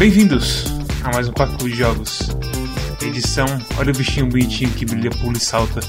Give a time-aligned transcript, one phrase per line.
[0.00, 0.64] Bem-vindos
[1.04, 2.30] a mais um Papo de Jogos.
[3.02, 3.44] Edição,
[3.76, 5.80] olha o bichinho bonitinho que brilha, pula e salta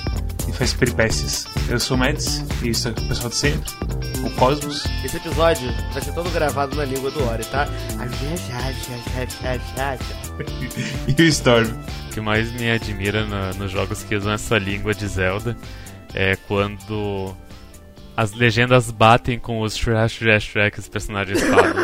[0.49, 1.47] e faz peripécias.
[1.69, 3.71] Eu sou o Mads e isso é o pessoal de sempre,
[4.25, 4.85] o Cosmos.
[5.05, 7.69] Esse episódio vai ser todo gravado na língua do Ori, tá?
[11.07, 11.69] e o Storm.
[12.09, 15.55] O que mais me admira no- nos jogos que usam essa língua de Zelda
[16.13, 17.33] é quando
[18.17, 21.80] as legendas batem com os trash trash trash que os personagens falam.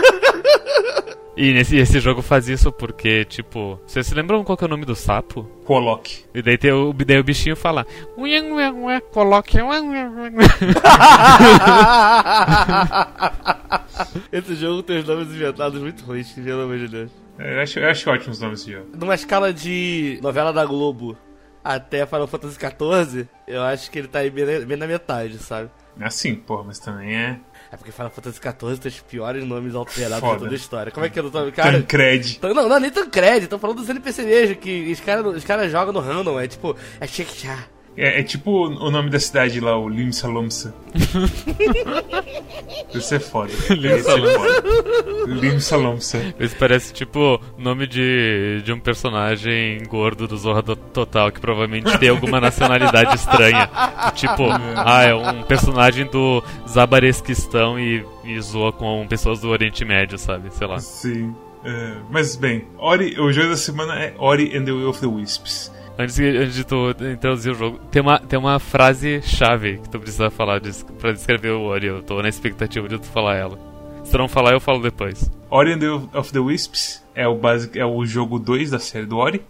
[1.38, 4.70] E nesse, esse jogo faz isso porque, tipo, vocês se lembram qual que é o
[4.70, 5.44] nome do sapo?
[5.68, 6.26] Pollock.
[6.34, 7.86] E daí, tem o, daí o bichinho fala.
[8.18, 9.62] "Ué, ué, ué, coloque.
[9.62, 10.48] ué, ué, ué, ué."
[14.32, 17.12] Esse jogo tem os nomes inventados muito ruins, pelo amor de Deus.
[17.38, 18.88] Eu acho, eu acho ótimo os nomes desse jogo.
[18.98, 21.16] Numa escala de novela da Globo
[21.64, 25.38] até Final Fantasy XIV, eu acho que ele tá aí bem na, bem na metade,
[25.38, 25.70] sabe?
[26.00, 27.40] Assim, porra, mas também é.
[27.72, 30.36] É porque Final Fantasy XIV tem os piores nomes alterados Foda.
[30.36, 30.92] de toda a história.
[30.92, 31.52] Como é que eu não tô...
[31.52, 31.74] Cara...
[31.80, 32.36] Tancred.
[32.38, 35.70] Então, Não, não, nem Tancred, tô falando dos NPC mesmo, que os caras os cara
[35.70, 37.68] jogam no random, é tipo, é Chekchá.
[37.98, 40.72] É, é tipo o nome da cidade lá, o Limsa Lomsa.
[42.94, 43.52] Isso é foda.
[43.52, 45.26] Esse é.
[45.26, 46.36] Limsa Lomsa.
[46.40, 51.98] Isso parece tipo nome de, de um personagem gordo do Zorra do Total que provavelmente
[51.98, 53.68] tem alguma nacionalidade estranha.
[54.14, 54.44] Tipo,
[54.76, 60.54] ah, é um personagem do Zabaresquistão e, e zoa com pessoas do Oriente Médio, sabe?
[60.54, 60.80] Sei lá.
[60.80, 61.36] Sim.
[61.66, 65.08] É, mas bem, Ori, o jogo da semana é Ori and the Will of the
[65.08, 65.72] Wisps.
[66.00, 69.90] Antes, de- antes de tu introduzir o jogo, tem uma, tem uma frase chave que
[69.90, 71.88] tu precisa falar des- pra descrever o Ori.
[71.88, 73.58] Eu tô na expectativa de tu falar ela.
[74.04, 75.30] Se tu não falar, eu falo depois.
[75.50, 79.06] Ori and the of the Wisps é o, basic, é o jogo 2 da série
[79.08, 79.42] do Ori.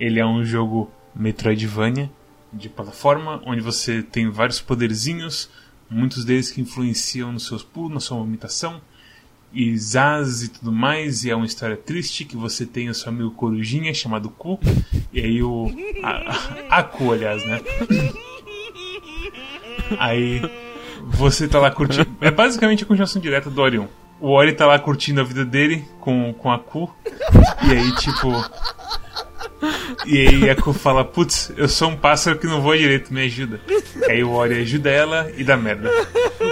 [0.00, 2.10] Ele é um jogo Metroidvania
[2.52, 5.50] de plataforma, onde você tem vários poderzinhos,
[5.90, 8.80] muitos deles que influenciam nos seus pulos, na sua movimentação,
[9.54, 13.10] e Zaz e tudo mais, e é uma história triste que você tem o seu
[13.10, 14.58] amigo Corujinha, chamado Ku,
[15.12, 15.70] e aí o...
[16.02, 17.60] A, a Ku, aliás, né?
[19.98, 20.42] Aí
[21.04, 22.06] você tá lá curtindo...
[22.20, 23.88] É basicamente a continuação direta do Ori 1.
[24.20, 26.90] O Ori tá lá curtindo a vida dele com, com a Ku,
[27.62, 28.28] e aí tipo...
[30.06, 33.22] E aí a Ku fala, putz, eu sou um pássaro que não voa direito, me
[33.22, 33.60] ajuda.
[34.08, 35.90] Aí o Ori ajuda ela e dá merda.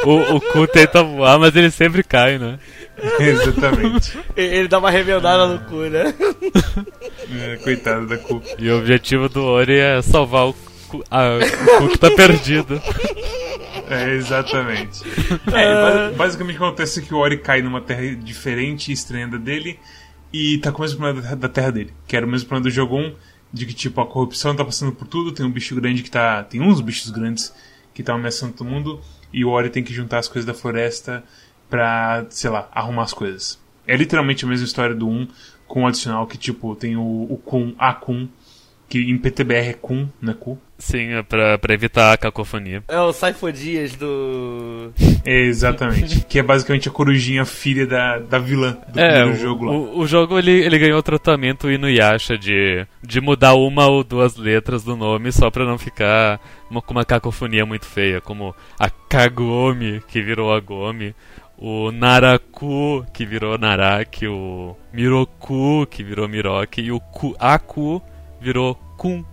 [0.05, 2.59] O, o Ku tenta voar, mas ele sempre cai, né?
[3.21, 4.19] Exatamente.
[4.37, 6.15] Ele dá uma remendada no cu, né?
[7.35, 8.43] É, coitado da Ku.
[8.59, 10.53] E o objetivo do Ori é salvar o
[10.89, 12.81] Ku, ah, o Ku que tá perdido.
[13.89, 15.01] É, exatamente.
[15.53, 15.75] É,
[16.11, 19.27] ba- basicamente o que acontece é que o Ori cai numa terra diferente e estranha
[19.29, 19.79] da dele
[20.33, 22.75] e tá com o mesmo problema da- terra dele, que era o mesmo problema do
[22.75, 23.15] jogo 1,
[23.53, 26.43] de que tipo a corrupção tá passando por tudo, tem um bicho grande que tá.
[26.45, 27.55] Tem uns bichos grandes
[27.95, 29.01] que estão ameaçando todo mundo,
[29.33, 31.23] e o Ori tem que juntar as coisas da floresta
[31.73, 33.59] pra, sei lá, arrumar as coisas.
[33.87, 35.27] É literalmente a mesma história do 1,
[35.67, 37.01] com um adicional que tipo tem o,
[37.31, 38.29] o Kun, a Kun,
[38.91, 40.59] que em PTBR é Kun, não é Ku.
[40.79, 42.83] Sim, é pra, pra evitar a cacofonia.
[42.89, 44.93] É o Saifodias do.
[45.25, 46.21] É, exatamente.
[46.29, 49.73] que é basicamente a corujinha filha da, da vilã do É, primeiro o, jogo lá.
[49.73, 54.37] o, o jogo ele, ele ganhou o tratamento Inuyasha de, de mudar uma ou duas
[54.37, 58.91] letras do nome só pra não ficar uma, com uma cacofonia muito feia, como a
[58.91, 61.15] Kagome, que virou Agome,
[61.65, 68.03] o Naraku, que virou Naraki, o Miroku, que virou Miroki, e o Ku, Aku
[68.41, 69.25] virou Kun.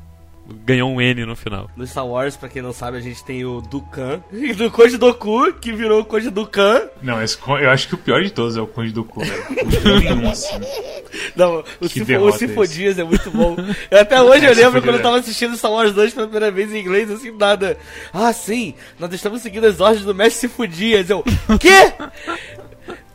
[0.65, 1.69] Ganhou um N no final.
[1.75, 4.21] No Star Wars, pra quem não sabe, a gente tem o Dukan,
[4.57, 6.89] do Koji Doku, que virou o Koji Dukan.
[7.01, 9.43] Não, esse, eu acho que o pior de todos é o Conde do Cu, velho.
[9.49, 10.59] Não tem nenhum assim.
[11.35, 13.55] Não, o, Sifo, o é muito bom.
[13.89, 16.27] Eu até hoje eu É, lembro quando eu Dias tava assistindo Star Wars 2 pela
[16.27, 17.77] primeira vez em inglês, assim, nada.
[18.13, 21.09] Ah, sim, nós estamos seguindo as ordens do mestre Sifodias.
[21.09, 21.23] Eu,
[21.59, 21.93] quê?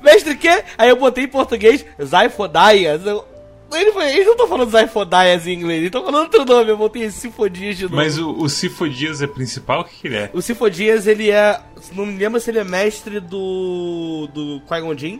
[0.03, 0.64] mestre quê?
[0.76, 3.06] Aí eu botei em português, Zaifodaias.
[3.06, 3.25] Eu,
[3.72, 6.70] ele foi, eles não estão falando Zaifodaias em inglês, eles estão falando outro nome.
[6.70, 7.96] Eu botei Sifodias de novo.
[7.96, 9.81] Mas o, o Sifo Dias é principal?
[9.81, 10.31] O que, que ele é?
[10.32, 11.61] O Sifodias, ele é.
[11.93, 14.28] Não me lembro se ele é mestre do.
[14.32, 15.19] do Qui-Gon Jinn.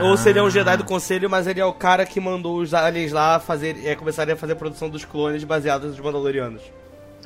[0.00, 0.50] Ou se ele é um Ah.
[0.50, 3.94] Jedi do Conselho, mas ele é o cara que mandou os aliens lá fazer, é,
[3.94, 6.62] começarem a fazer a produção dos clones baseados nos Mandalorianos.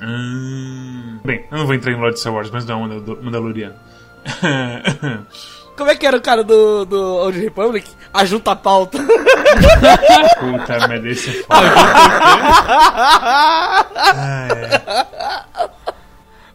[0.01, 1.17] Hum...
[1.23, 3.75] Bem, eu não vou entrar em Lord Star Wars, mas não é um Mandal- Mandaloriano.
[5.77, 7.87] Como é que era o cara do, do Old Republic?
[8.13, 8.97] A junta pauta.
[10.39, 11.61] Puta merda, esse é foda.
[14.05, 15.69] ah, é.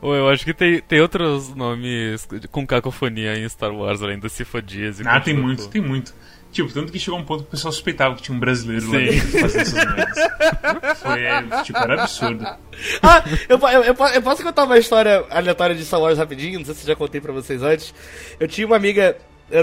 [0.01, 4.29] Ou eu acho que tem, tem outros nomes com cacofonia em Star Wars, além do
[4.29, 6.13] Sifodias e Ah, tem muito, tem muito.
[6.53, 8.99] Tipo, tanto que chegou um ponto que o pessoal suspeitava que tinha um brasileiro lá
[8.99, 9.05] Sim.
[9.07, 10.99] dentro fazendo essas merdas.
[10.99, 12.45] Foi, é, tipo, era absurdo.
[13.03, 16.59] ah, eu, eu, eu po- eu posso contar uma história aleatória de Star Wars rapidinho?
[16.59, 17.95] Não sei se eu já contei pra vocês antes.
[18.39, 19.17] Eu tinha uma amiga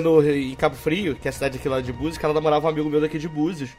[0.04, 2.66] no, em Cabo Frio, que é a cidade aqui lá de Búzios, que ela namorava
[2.66, 3.70] um amigo meu daqui de Búzios.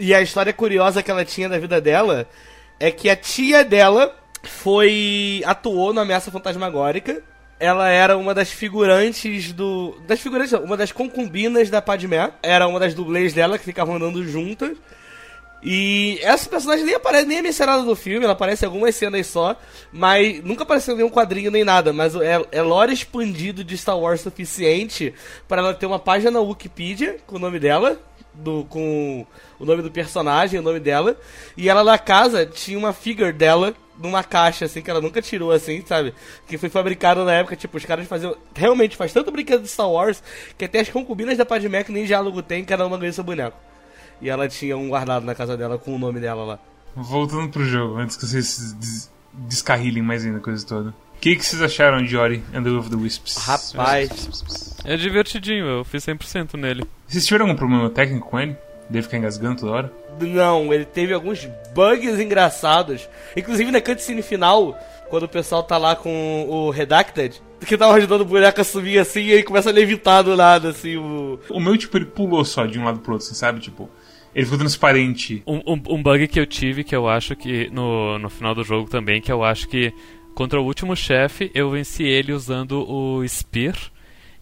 [0.00, 2.28] E a história curiosa que ela tinha da vida dela
[2.80, 5.40] é que a tia dela foi.
[5.46, 7.22] atuou na ameaça fantasmagórica.
[7.58, 9.96] Ela era uma das figurantes do.
[10.06, 12.32] Das figurantes, não, uma das concubinas da Padmé.
[12.42, 14.76] Era uma das dublês dela que ficavam andando juntas.
[15.64, 19.26] E essa personagem nem aparece, nem é mencionada no filme, ela aparece em algumas cenas
[19.26, 19.56] só,
[19.90, 21.90] mas nunca apareceu nenhum quadrinho nem nada.
[21.90, 25.14] Mas é, é lore expandido de Star Wars suficiente
[25.48, 27.98] para ela ter uma página na Wikipedia com o nome dela,
[28.34, 29.26] do, com
[29.58, 31.16] o nome do personagem, o nome dela.
[31.56, 35.50] E ela na casa tinha uma figure dela numa caixa, assim, que ela nunca tirou,
[35.52, 36.14] assim, sabe?
[36.46, 38.36] Que foi fabricado na época, tipo, os caras faziam.
[38.54, 40.22] Realmente faz tanto brinquedo de Star Wars
[40.58, 43.56] que até as concubinas da Padmé que nem diálogo tem, cada uma ganha seu boneco.
[44.20, 46.58] E ela tinha um guardado na casa dela com o nome dela lá.
[46.94, 50.90] Voltando pro jogo, antes que vocês des descarrilhem mais ainda a coisa toda.
[50.90, 53.36] O que, que vocês acharam de Ori and the Will of the Wisps?
[53.36, 54.76] Rapaz.
[54.84, 56.84] É divertidinho, eu fiz 100% nele.
[57.06, 58.56] Vocês tiveram algum problema técnico com ele?
[58.88, 59.92] Deve ficar engasgando toda hora?
[60.20, 63.08] Não, ele teve alguns bugs engraçados.
[63.36, 64.78] Inclusive na cutscene final,
[65.08, 68.98] quando o pessoal tá lá com o Redacted, que tava ajudando o boneco a subir
[68.98, 71.38] assim e ele começa a levitar do nada, assim, o.
[71.50, 73.60] O meu, tipo, ele pulou só de um lado pro outro, assim, sabe?
[73.60, 73.88] Tipo,
[74.34, 75.42] ele ficou transparente.
[75.46, 78.64] Um, um, um bug que eu tive, que eu acho que no, no final do
[78.64, 79.92] jogo também, que eu acho que
[80.34, 83.76] contra o último chefe eu venci ele usando o Spear.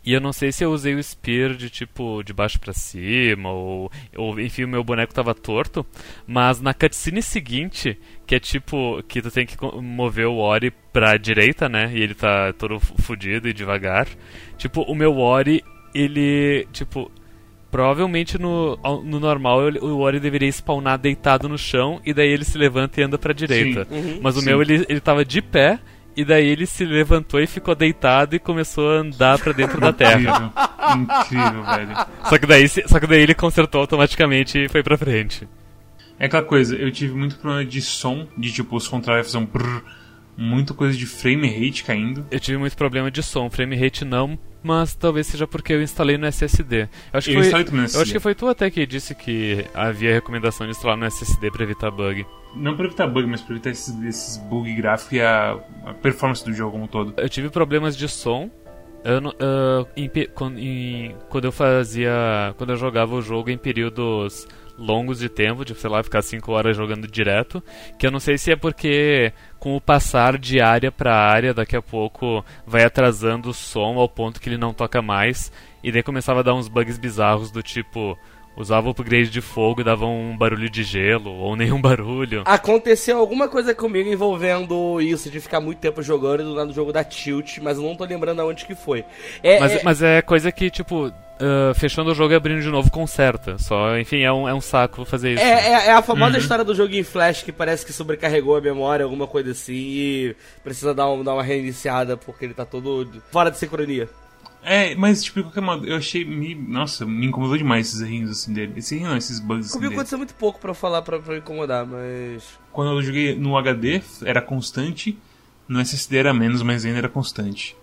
[0.05, 3.51] E eu não sei se eu usei o Spear de tipo de baixo para cima
[3.51, 5.87] ou, ou enfim o meu boneco tava torto,
[6.27, 7.97] mas na cutscene seguinte,
[8.27, 11.93] que é tipo que tu tem que mover o Ori pra direita, né?
[11.95, 14.09] E ele tá todo fudido e devagar.
[14.59, 15.63] Tipo, o meu Ori,
[15.95, 17.11] ele tipo
[17.73, 22.59] Provavelmente no, no normal o Ori deveria spawnar deitado no chão e daí ele se
[22.59, 23.89] levanta e anda pra direita.
[23.91, 24.21] Uhum.
[24.21, 24.47] Mas o Sim.
[24.47, 25.81] meu ele, ele tava de pé
[26.17, 29.93] e daí ele se levantou e ficou deitado e começou a andar pra dentro da
[29.93, 30.53] terra.
[30.97, 32.07] Incrível, incrível, velho.
[32.29, 35.49] Só que, daí, só que daí ele consertou automaticamente e foi pra frente.
[36.19, 39.83] É aquela coisa, eu tive muito problema de som, de tipo, os controles faziam brrr,
[40.37, 42.27] muita coisa de frame rate caindo.
[42.31, 46.17] Eu tive muito problema de som, frame rate não, mas talvez seja porque eu instalei
[46.17, 46.83] no SSD.
[46.83, 47.53] Eu acho que Eu foi,
[47.95, 51.51] eu acho que foi tu até que disse que havia recomendação de instalar no SSD
[51.51, 52.25] pra evitar bug.
[52.55, 56.45] Não pra evitar bug, mas pra evitar esses, esses bug gráfico e a, a performance
[56.45, 57.15] do jogo como um todo.
[57.17, 58.51] Eu tive problemas de som.
[59.05, 60.09] Eu não- ah, em
[60.59, 62.55] em- quando eu fazia.
[62.57, 64.47] Quando eu jogava o jogo em períodos
[64.79, 67.63] longos de tempo, de sei lá, ficar 5 horas jogando direto.
[67.99, 71.77] Que eu não sei se é porque com o passar de área pra área, daqui
[71.77, 75.53] a pouco vai atrasando o som ao ponto que ele não toca mais.
[75.85, 78.19] E daí começava a dar uns bugs bizarros do tipo.
[78.55, 82.43] Usava o upgrade de fogo e dava um barulho de gelo, ou nenhum barulho.
[82.45, 86.75] Aconteceu alguma coisa comigo envolvendo isso, de ficar muito tempo jogando e do nada o
[86.75, 89.07] jogo da tilt, mas eu não tô lembrando aonde que foi.
[89.43, 91.11] É, Mas, é- mas é coisa que, tipo,
[91.43, 93.59] ah, fechando o jogo e abrindo de novo conserta.
[93.59, 95.43] Só, enfim, é um, é um saco fazer isso.
[95.43, 96.41] É, é- é a famosa Uhum.
[96.43, 100.37] história do jogo em flash que parece que sobrecarregou a memória, alguma coisa assim, e
[100.63, 104.09] precisa dar, um- dar uma reiniciada porque ele tá todo fora de sincronia.
[104.65, 106.25] É, mas tipo, de qualquer modo, eu achei.
[106.25, 108.75] Me, nossa, me incomodou demais esses errinhos assim dele.
[108.77, 111.37] Esse errinho não, esses bugs assim Comigo aconteceu muito pouco pra eu falar, pra, pra
[111.37, 112.45] incomodar, mas.
[112.73, 115.19] Quando eu joguei no HD, era constante.
[115.67, 117.75] No SSD era menos, mas ainda era constante.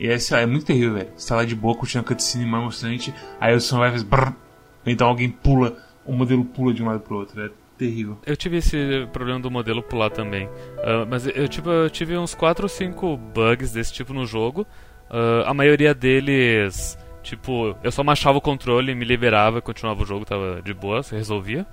[0.00, 1.10] E é, é muito terrível, velho.
[1.14, 4.02] Você tá lá de boa, curtindo a cutscene mais emocionante, aí o som vai faz
[4.86, 5.76] então alguém pula,
[6.06, 7.38] o modelo pula de um lado pro outro.
[7.44, 8.18] É terrível.
[8.26, 10.48] Eu tive esse problema do modelo pular também.
[10.78, 14.66] Ah, mas eu, tipo, eu tive uns 4 ou 5 bugs desse tipo no jogo.
[15.10, 20.24] Ah, a maioria deles, tipo, eu só machava o controle, me liberava, continuava o jogo,
[20.24, 21.66] tava de boa, se resolvia.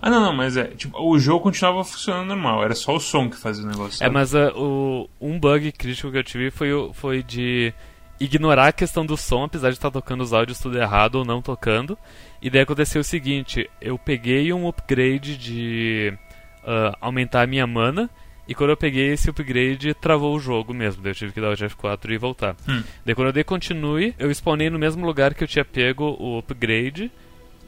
[0.00, 3.28] Ah, não, não, mas é, tipo, o jogo continuava funcionando normal, era só o som
[3.28, 3.96] que fazia o negócio.
[3.96, 4.14] É, sabe?
[4.14, 7.74] mas ah, o, um bug crítico que eu tive foi, foi de
[8.20, 11.42] ignorar a questão do som, apesar de estar tocando os áudios tudo errado ou não
[11.42, 11.98] tocando.
[12.40, 16.16] E daí aconteceu o seguinte: eu peguei um upgrade de
[16.64, 18.10] ah, aumentar a minha mana.
[18.46, 21.02] E quando eu peguei esse upgrade, travou o jogo mesmo.
[21.02, 22.56] Daí eu tive que dar o F4 e voltar.
[22.66, 22.82] Hum.
[23.04, 26.38] Daí quando eu dei continue, eu spawnei no mesmo lugar que eu tinha pego o
[26.38, 27.12] upgrade.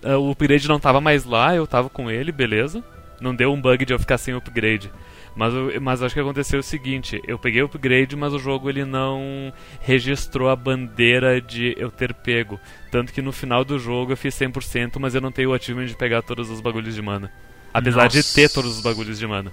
[0.03, 2.83] Ah, o upgrade não tava mais lá, eu tava com ele, beleza.
[3.21, 4.91] Não deu um bug de eu ficar sem upgrade.
[5.37, 8.69] Mas, eu- mas acho que aconteceu o seguinte, eu peguei o upgrade, mas o jogo
[8.69, 12.59] ele não registrou a bandeira de eu ter pego.
[12.91, 15.87] Tanto que no final do jogo eu fiz 100%, mas eu não tenho o achievement
[15.87, 17.31] de pegar todos os bagulhos de mana.
[17.73, 18.35] Apesar de Nossa.
[18.35, 19.53] ter todos os bagulhos de mana.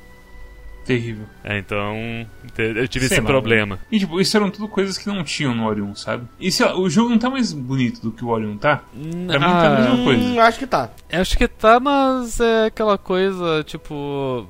[0.88, 1.26] Terrível.
[1.44, 2.26] É, então
[2.58, 3.78] eu tive Sei esse lá, problema.
[3.92, 6.26] E tipo, isso eram tudo coisas que não tinham no Ori 1, sabe?
[6.40, 8.78] E sei lá, o jogo não tá mais bonito do que o Ori 1 tá?
[8.78, 10.24] Pra mim tá a mesma coisa.
[10.24, 10.90] Hum, acho que tá.
[11.12, 14.48] Acho que tá, mas é aquela coisa, tipo.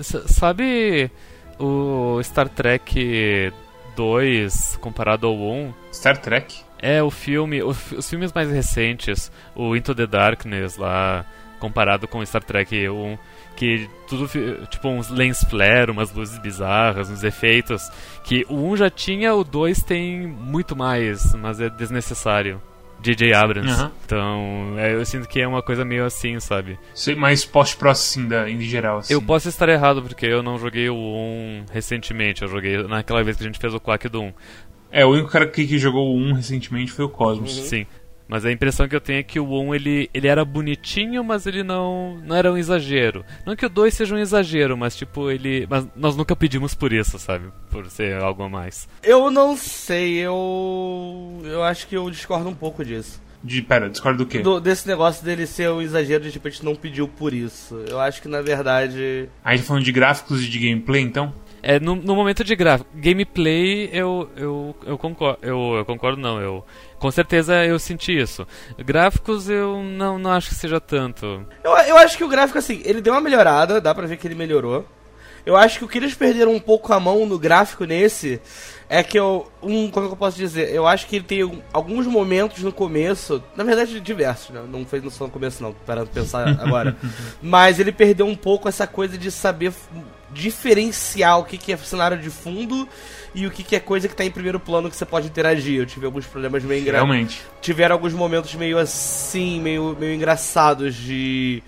[0.00, 1.10] Sabe
[1.58, 3.52] o Star Trek
[3.96, 5.74] 2 comparado ao 1?
[5.92, 6.60] Star Trek?
[6.80, 11.26] É, o filme, os, os filmes mais recentes, o Into the Darkness lá,
[11.58, 13.18] comparado com Star Trek 1,
[13.60, 14.26] que tudo,
[14.70, 17.90] tipo, uns lens flare, umas luzes bizarras, uns efeitos,
[18.24, 22.58] que o 1 já tinha, o 2 tem muito mais, mas é desnecessário.
[23.02, 23.34] J.J.
[23.34, 23.82] Abrams.
[23.82, 23.90] Uhum.
[24.04, 26.78] Então, é, eu sinto que é uma coisa meio assim, sabe?
[26.94, 29.12] Sei, mais post-processing em geral, assim.
[29.12, 33.36] Eu posso estar errado, porque eu não joguei o 1 recentemente, eu joguei naquela vez
[33.36, 34.32] que a gente fez o Quack do 1.
[34.90, 37.58] É, o único cara que, que jogou o 1 recentemente foi o Cosmos.
[37.58, 37.64] Uhum.
[37.64, 37.86] Sim.
[38.30, 41.46] Mas a impressão que eu tenho é que o 1 ele, ele era bonitinho, mas
[41.46, 43.24] ele não, não era um exagero.
[43.44, 45.66] Não que o 2 seja um exagero, mas tipo, ele.
[45.68, 47.48] Mas nós nunca pedimos por isso, sabe?
[47.68, 48.88] Por ser algo a mais.
[49.02, 51.42] Eu não sei, eu.
[51.42, 53.20] Eu acho que eu discordo um pouco disso.
[53.42, 54.38] De, pera, discordo do quê?
[54.38, 57.82] Do, desse negócio dele ser um exagero de tipo, a gente não pediu por isso.
[57.88, 59.28] Eu acho que na verdade.
[59.42, 61.34] A gente tá falando de gráficos e de gameplay, então?
[61.62, 62.88] É, no, no momento de gráfico.
[62.94, 65.38] Gameplay, eu, eu, eu concordo.
[65.42, 66.40] Eu, eu concordo, não.
[66.40, 66.64] Eu,
[67.00, 68.46] com certeza eu senti isso.
[68.78, 71.44] Gráficos, eu não, não acho que seja tanto.
[71.64, 74.26] Eu, eu acho que o gráfico, assim, ele deu uma melhorada, dá pra ver que
[74.26, 74.86] ele melhorou.
[75.44, 78.38] Eu acho que o que eles perderam um pouco a mão no gráfico nesse
[78.88, 79.50] é que eu.
[79.62, 80.74] Um, como é que eu posso dizer?
[80.74, 83.42] Eu acho que ele tem alguns momentos no começo.
[83.56, 84.62] Na verdade, diversos, né?
[84.70, 86.94] Não foi só no começo, não, para pensar agora.
[87.40, 89.72] Mas ele perdeu um pouco essa coisa de saber
[90.30, 92.86] diferenciar o que, que é cenário de fundo
[93.34, 95.78] e o que, que é coisa que está em primeiro plano que você pode interagir.
[95.78, 97.08] Eu tive alguns problemas meio engraçados.
[97.08, 97.42] Realmente.
[97.60, 101.62] Tiveram alguns momentos meio assim, meio, meio engraçados de.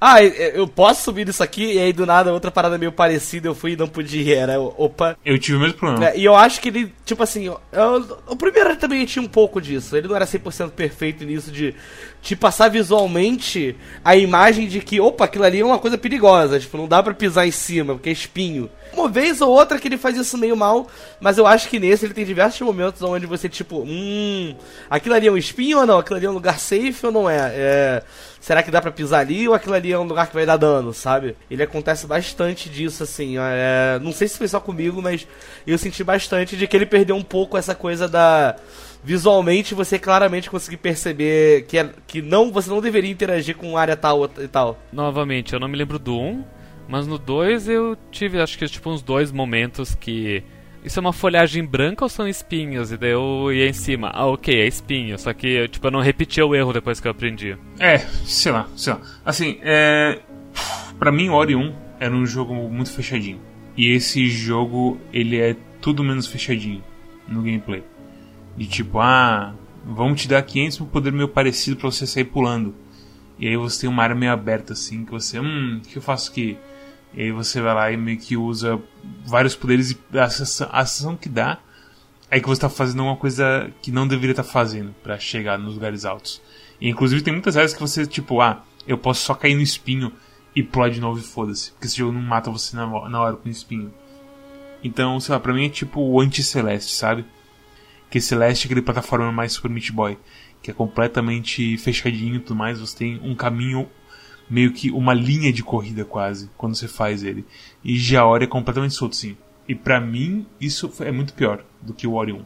[0.00, 1.74] Ah, eu posso subir isso aqui?
[1.74, 4.36] E aí do nada outra parada meio parecida eu fui e não podia.
[4.36, 5.16] Era, opa.
[5.24, 6.06] Eu tive o mesmo problema.
[6.08, 7.60] É, e eu acho que ele, tipo assim, eu,
[8.26, 9.96] o primeiro também tinha um pouco disso.
[9.96, 11.74] Ele não era 100% perfeito nisso de
[12.22, 16.58] te passar visualmente a imagem de que, opa, aquilo ali é uma coisa perigosa.
[16.58, 18.70] Tipo, não dá pra pisar em cima, porque é espinho.
[18.92, 20.86] Uma vez ou outra que ele faz isso meio mal,
[21.20, 24.54] mas eu acho que nesse ele tem diversos momentos onde você, tipo, hum,
[24.88, 25.98] aquilo ali é um espinho ou não?
[25.98, 27.52] Aquilo ali é um lugar safe ou não é?
[27.54, 28.02] é
[28.44, 30.58] será que dá pra pisar ali ou aquilo ali é um lugar que vai dar
[30.58, 31.34] dano, sabe?
[31.50, 33.36] Ele acontece bastante disso, assim.
[33.38, 35.26] É, não sei se foi só comigo, mas
[35.66, 38.54] eu senti bastante de que ele perdeu um pouco essa coisa da.
[39.02, 43.96] Visualmente você claramente conseguir perceber que, é, que não, você não deveria interagir com área
[43.96, 44.78] tal e tal.
[44.92, 46.44] Novamente, eu não me lembro do 1,
[46.88, 50.42] mas no 2 eu tive acho que tipo uns dois momentos que
[50.84, 52.92] isso é uma folhagem branca ou são espinhos?
[52.92, 54.10] E daí eu ia em cima.
[54.14, 55.18] Ah, ok, é espinho.
[55.18, 57.56] Só que, tipo, eu não repetia o erro depois que eu aprendi.
[57.80, 59.00] É, sei lá, sei lá.
[59.24, 60.20] Assim, é.
[60.98, 63.40] Pra mim, Ori 1 era um jogo muito fechadinho.
[63.76, 66.82] E esse jogo, ele é tudo menos fechadinho
[67.28, 67.84] no gameplay.
[68.56, 72.74] De tipo, ah, vamos te dar 500 um poder meio parecido pra você sair pulando.
[73.38, 76.00] E aí você tem uma área meio aberta assim, que você, hum, o que eu
[76.00, 76.56] faço aqui?
[77.12, 78.80] E aí você vai lá e meio que usa
[79.26, 81.58] vários poderes e a sensação, a sensação que dá
[82.30, 85.58] é que você está fazendo uma coisa que não deveria estar tá fazendo para chegar
[85.58, 86.40] nos lugares altos.
[86.80, 90.10] E inclusive tem muitas vezes que você, tipo, ah, eu posso só cair no espinho
[90.56, 91.72] e pular de novo e foda-se.
[91.72, 93.92] Porque esse jogo não mata você na, na hora com o espinho.
[94.84, 97.24] Então, sei lá, pra mim é tipo o anti-celeste, sabe?
[98.10, 100.18] Que Celeste é aquele plataforma mais Super Meat Boy.
[100.62, 102.78] Que é completamente fechadinho e tudo mais.
[102.78, 103.88] Você tem um caminho
[104.48, 107.46] meio que uma linha de corrida quase, quando você faz ele.
[107.82, 109.36] E Jaori é completamente solto, sim.
[109.66, 112.44] E para mim, isso é muito pior do que o Ori 1.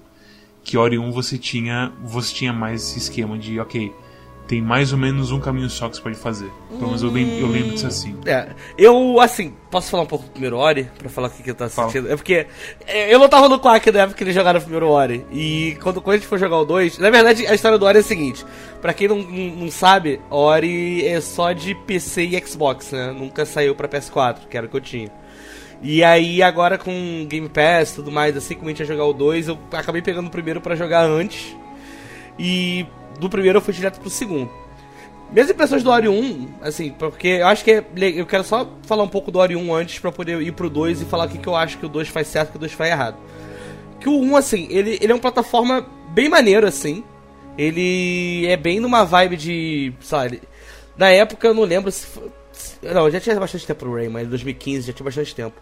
[0.63, 3.93] Que Ori 1 você tinha, você tinha mais esse esquema de, ok,
[4.49, 6.51] tem mais ou menos um caminho só que você pode fazer.
[6.71, 8.17] Pelo menos eu lembro, eu lembro disso assim.
[8.25, 10.91] É, eu, assim, posso falar um pouco do primeiro Ori?
[10.99, 12.05] Pra falar o que, que eu tô assistindo?
[12.05, 12.15] Fala.
[12.15, 12.47] É porque
[12.87, 15.25] é, eu não tava no Quack na época que eles jogaram o primeiro Ori.
[15.31, 17.99] E quando, quando a gente for jogar o 2, na verdade a história do Ori
[17.99, 18.45] é a seguinte:
[18.81, 23.13] pra quem não, não sabe, Ori é só de PC e Xbox, né?
[23.13, 25.13] Nunca saiu pra PS4, que era o que eu tinha.
[25.83, 29.05] E aí agora com Game Pass e tudo mais, assim, como a gente ia jogar
[29.05, 31.55] o 2, eu acabei pegando o primeiro para jogar antes.
[32.39, 32.87] E
[33.19, 34.51] do primeiro eu fui direto pro segundo.
[35.31, 37.85] Minhas impressões do Ori 1, assim, porque eu acho que é,
[38.17, 41.03] eu quero só falar um pouco do Ori 1 antes para poder ir pro 2
[41.03, 42.73] e falar o que, que eu acho que o 2 faz certo e o 2
[42.73, 43.17] faz errado.
[44.01, 47.05] Que o 1, assim, ele, ele é uma plataforma bem maneiro, assim.
[47.59, 49.93] Ele é bem numa vibe de.
[50.01, 50.41] Sabe,
[50.97, 52.07] na época eu não lembro se.
[52.83, 55.61] Não, já tinha bastante tempo o Rayman, em 2015, já tinha bastante tempo.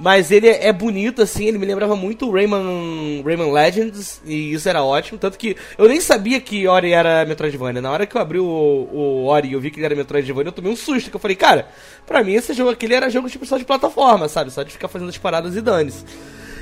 [0.00, 4.68] Mas ele é bonito, assim, ele me lembrava muito o Rayman, Rayman Legends, e isso
[4.68, 5.18] era ótimo.
[5.18, 7.82] Tanto que eu nem sabia que Ori era Metroidvania.
[7.82, 10.48] Na hora que eu abri o, o Ori e eu vi que ele era Metroidvania,
[10.48, 11.68] eu tomei um susto, que eu falei, cara,
[12.06, 14.52] pra mim esse jogo aqui ele era jogo tipo só de plataforma, sabe?
[14.52, 16.04] Só de ficar fazendo as paradas e dane-se.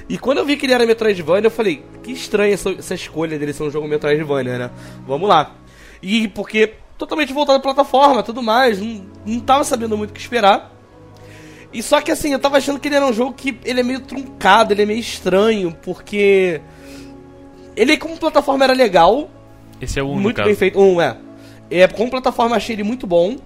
[0.08, 3.38] E quando eu vi que ele era Metroidvania, eu falei, que estranha essa, essa escolha
[3.38, 4.70] dele ser um jogo Metroidvania, né?
[5.06, 5.54] Vamos lá.
[6.00, 10.20] E porque totalmente voltado à plataforma, tudo mais, não, não tava sabendo muito o que
[10.20, 10.75] esperar.
[11.76, 13.82] E só que assim, eu tava achando que ele era um jogo que ele é
[13.82, 16.60] meio truncado, ele é meio estranho, porque
[17.76, 19.28] ele como plataforma era legal,
[19.80, 20.80] Esse é o 1, muito bem feito.
[20.80, 21.16] Um, é.
[21.70, 23.36] É, com plataforma achei ele muito bom.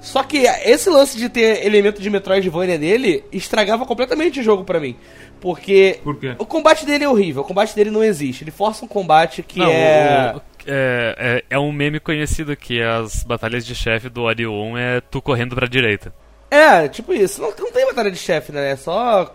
[0.00, 4.80] Só que esse lance de ter elemento de Metroidvania nele estragava completamente o jogo pra
[4.80, 4.96] mim.
[5.40, 6.34] Porque Por quê?
[6.38, 8.44] o combate dele é horrível, o combate dele não existe.
[8.44, 10.34] Ele força um combate que Não, é.
[10.36, 11.44] o- é, é.
[11.50, 15.54] é um meme conhecido que as batalhas de chefe do Ori 1 é tu correndo
[15.54, 16.14] pra direita.
[16.50, 17.40] É, tipo isso.
[17.40, 18.72] Não, não tem batalha de chefe, né?
[18.72, 19.32] É só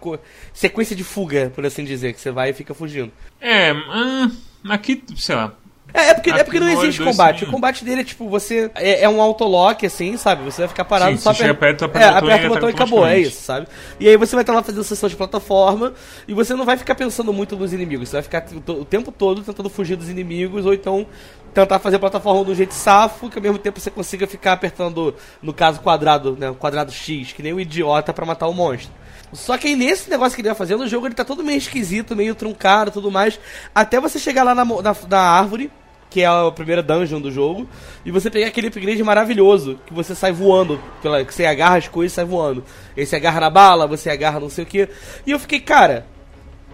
[0.53, 3.11] sequência de fuga, por assim dizer, que você vai e fica fugindo.
[3.39, 4.29] É, ah,
[4.69, 5.53] aqui, sei lá.
[5.95, 7.39] É, é porque, é porque não existe combate.
[7.39, 7.45] sim.
[7.45, 8.69] O combate dele é tipo, você.
[8.75, 10.43] É, é um autolock, assim, sabe?
[10.43, 12.47] Você vai ficar parado Sim, só aper- perto, tu é, aperta o botão e aperta
[12.47, 13.67] o botão e acabou, é isso, sabe?
[13.99, 15.93] E aí você vai estar lá fazendo sessão de plataforma
[16.27, 18.09] e você não vai ficar pensando muito nos inimigos.
[18.09, 21.07] Você vai ficar o tempo todo tentando fugir dos inimigos ou então
[21.53, 25.15] tentar fazer a plataforma um jeito safo que ao mesmo tempo você consiga ficar apertando,
[25.41, 26.49] no caso, quadrado, né?
[26.49, 28.91] o Quadrado X, que nem um idiota pra matar o monstro.
[29.31, 31.57] Só que aí nesse negócio que ele vai fazendo, o jogo ele tá todo meio
[31.57, 33.39] esquisito, meio truncado e tudo mais.
[33.73, 35.71] Até você chegar lá na, na, na árvore,
[36.15, 37.67] que é a primeira dungeon do jogo,
[38.05, 41.89] e você pegar aquele upgrade maravilhoso, que você sai voando, pela, que você agarra as
[41.89, 42.63] coisas e sai voando.
[42.95, 44.87] Aí você agarra na bala, você agarra não sei o que.
[45.27, 46.07] E eu fiquei, cara,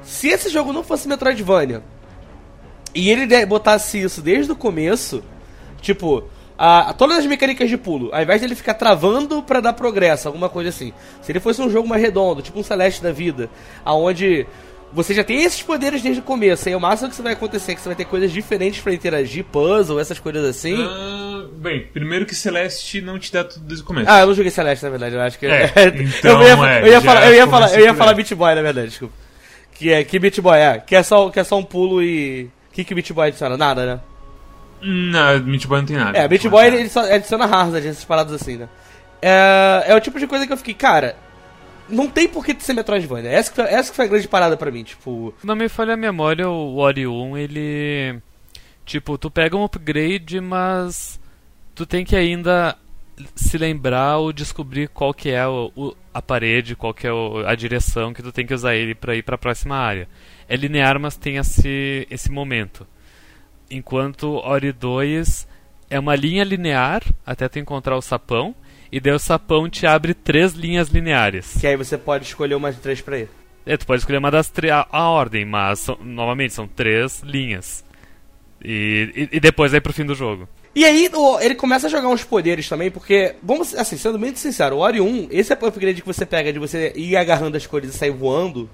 [0.03, 1.81] se esse jogo não fosse Metroidvania,
[2.93, 5.23] e ele botasse isso desde o começo,
[5.81, 6.23] tipo,
[6.55, 10.49] a, todas as mecânicas de pulo, ao invés dele ficar travando pra dar progresso, alguma
[10.49, 10.93] coisa assim.
[11.23, 13.49] Se ele fosse um jogo mais redondo, tipo um Celeste da vida,
[13.83, 14.45] aonde
[14.93, 17.71] você já tem esses poderes desde o começo, aí o máximo que você vai acontecer
[17.71, 20.75] é que você vai ter coisas diferentes pra interagir, puzzle, essas coisas assim.
[20.79, 24.09] Ah, bem, primeiro que Celeste não te dá tudo desde o começo.
[24.09, 25.45] Ah, eu não joguei Celeste, na verdade, eu acho que.
[25.45, 28.13] É, eu então, ia, é, eu ia falar, eu ia falar, eu ia falar.
[28.13, 29.13] Beat Boy, na verdade, desculpa.
[29.73, 32.49] Que é que Beat Boy é, que é só, que é só um pulo e
[32.69, 33.57] o que que Beat Boy adiciona?
[33.57, 33.99] Nada, né?
[34.81, 36.17] Não, Meat Boy não tem nada.
[36.17, 38.67] É, Beat Boy ele, ele só adiciona Hazard, essas paradas assim, né?
[39.21, 41.15] É, é o tipo de coisa que eu fiquei, cara,
[41.91, 43.29] não tem por que ser Metroidvania.
[43.31, 45.33] Essa que, foi, essa que foi a grande parada pra mim, tipo.
[45.43, 48.19] Não me falha a memória, o Ori 1, ele.
[48.85, 51.19] Tipo, tu pega um upgrade, mas
[51.75, 52.75] tu tem que ainda
[53.35, 57.45] se lembrar ou descobrir qual que é o, o- a parede, qual que é o-
[57.45, 60.07] a direção que tu tem que usar ele pra ir pra próxima área.
[60.49, 62.87] É linear, mas tem esse, esse momento.
[63.69, 65.47] Enquanto Ori 2
[65.89, 68.53] é uma linha linear até tu encontrar o sapão,
[68.91, 71.55] e daí o sapão te abre três linhas lineares.
[71.59, 73.29] Que aí você pode escolher umas três pra ir.
[73.65, 77.21] É, tu pode escolher uma das três, a, a ordem, mas são- novamente são três
[77.23, 77.83] linhas.
[78.63, 80.47] E, e, e depois aí pro fim do jogo.
[80.75, 84.33] E aí o- ele começa a jogar uns poderes também, porque, vamos, assim, sendo bem
[84.35, 87.93] sincero, o Ori 1, esse upgrade que você pega de você ir agarrando as coisas
[87.93, 88.69] e sair voando,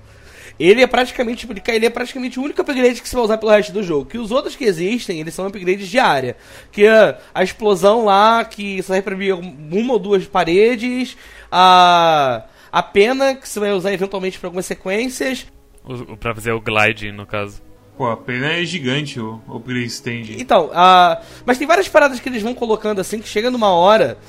[0.59, 3.51] ele é praticamente, tipo, ele é praticamente o único upgrade que você vai usar pelo
[3.51, 4.05] resto do jogo.
[4.09, 6.35] Que os outros que existem, eles são upgrades de área.
[6.71, 11.15] Que é a explosão lá, que serve pra abrir uma ou duas paredes,
[11.51, 15.45] a, a pena, que você vai usar eventualmente pra algumas sequências,
[15.83, 17.61] O, o- pra fazer o gliding, no caso.
[17.97, 20.35] Pô, a pena é gigante o, o upgrade stand.
[20.37, 24.19] Então, ah, mas tem várias paradas que eles vão colocando assim que chega numa hora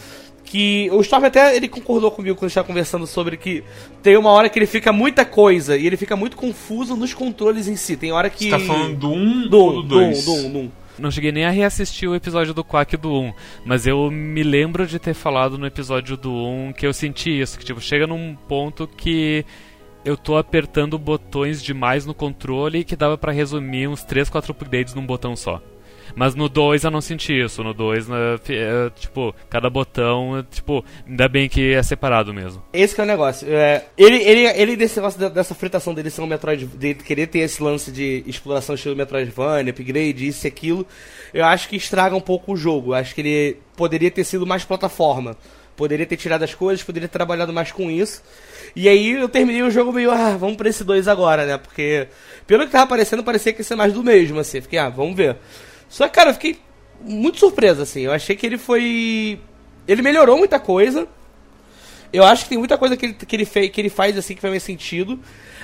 [0.49, 3.63] que o Storm até ele concordou comigo quando a gente tava conversando sobre que
[4.03, 7.69] tem uma hora que ele fica muita coisa e ele fica muito confuso nos controles
[7.69, 7.97] em si.
[7.97, 10.25] Tem hora que Você tá falando do 1 do ou 1, do do 1, 2?
[10.25, 10.71] do 1, do 1.
[10.99, 13.33] Não cheguei nem a reassistir o episódio do Quack do 1,
[13.65, 17.57] mas eu me lembro de ter falado no episódio do 1 que eu senti isso,
[17.59, 19.45] que tipo, chega num ponto que
[20.05, 24.95] eu tô apertando botões demais no controle que dava pra resumir uns 3, 4 upgrades
[24.95, 25.63] num botão só.
[26.15, 28.17] Mas no 2 eu não senti isso, no 2, né,
[28.49, 32.63] é, tipo, cada botão, é, tipo, ainda bem que é separado mesmo.
[32.73, 33.47] Esse é o negócio.
[33.51, 37.41] É, ele, ele, ele desse negócio dessa fritação dele ser um Metroid, dele querer ter
[37.41, 40.87] esse lance de exploração estilo Metroidvania, upgrade, isso e aquilo,
[41.33, 42.91] eu acho que estraga um pouco o jogo.
[42.91, 45.37] Eu acho que ele poderia ter sido mais plataforma.
[45.77, 48.21] Poderia ter tirado as coisas, poderia ter trabalhado mais com isso.
[48.75, 51.57] E aí eu terminei o jogo meio, ah, vamos pra esse 2 agora, né?
[51.57, 52.09] Porque,
[52.47, 54.61] pelo que tava aparecendo, parecia que ia ser mais do mesmo, assim.
[54.61, 55.37] Fiquei, ah, vamos ver.
[55.89, 56.59] Só que, cara, eu fiquei
[57.01, 58.03] muito surpreso, assim.
[58.03, 59.41] Eu achei que ele foi.
[59.87, 61.09] Ele melhorou muita coisa.
[62.13, 64.35] Eu acho que tem muita coisa que ele, que ele, fez, que ele faz assim
[64.35, 65.21] que faz mais sentido.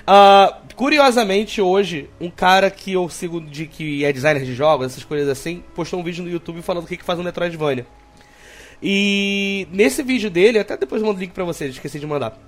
[0.06, 5.04] Ah, curiosamente, hoje, um cara que eu sigo de que é designer de jogos, essas
[5.04, 7.86] coisas assim, postou um vídeo no YouTube falando o que, que faz um Metroidvania.
[8.82, 12.38] E nesse vídeo dele, até depois eu mando o link pra vocês, esqueci de mandar.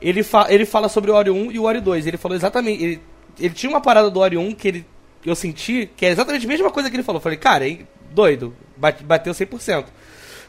[0.00, 2.06] Ele, fa ele fala sobre o Ori 1 e o Ori 2.
[2.06, 2.82] Ele falou exatamente.
[2.82, 3.00] Ele,
[3.38, 4.86] ele tinha uma parada do Ori 1 que ele,
[5.24, 7.20] eu senti que é exatamente a mesma coisa que ele falou.
[7.20, 9.86] Falei, cara, hein, doido, bate, bateu 100%.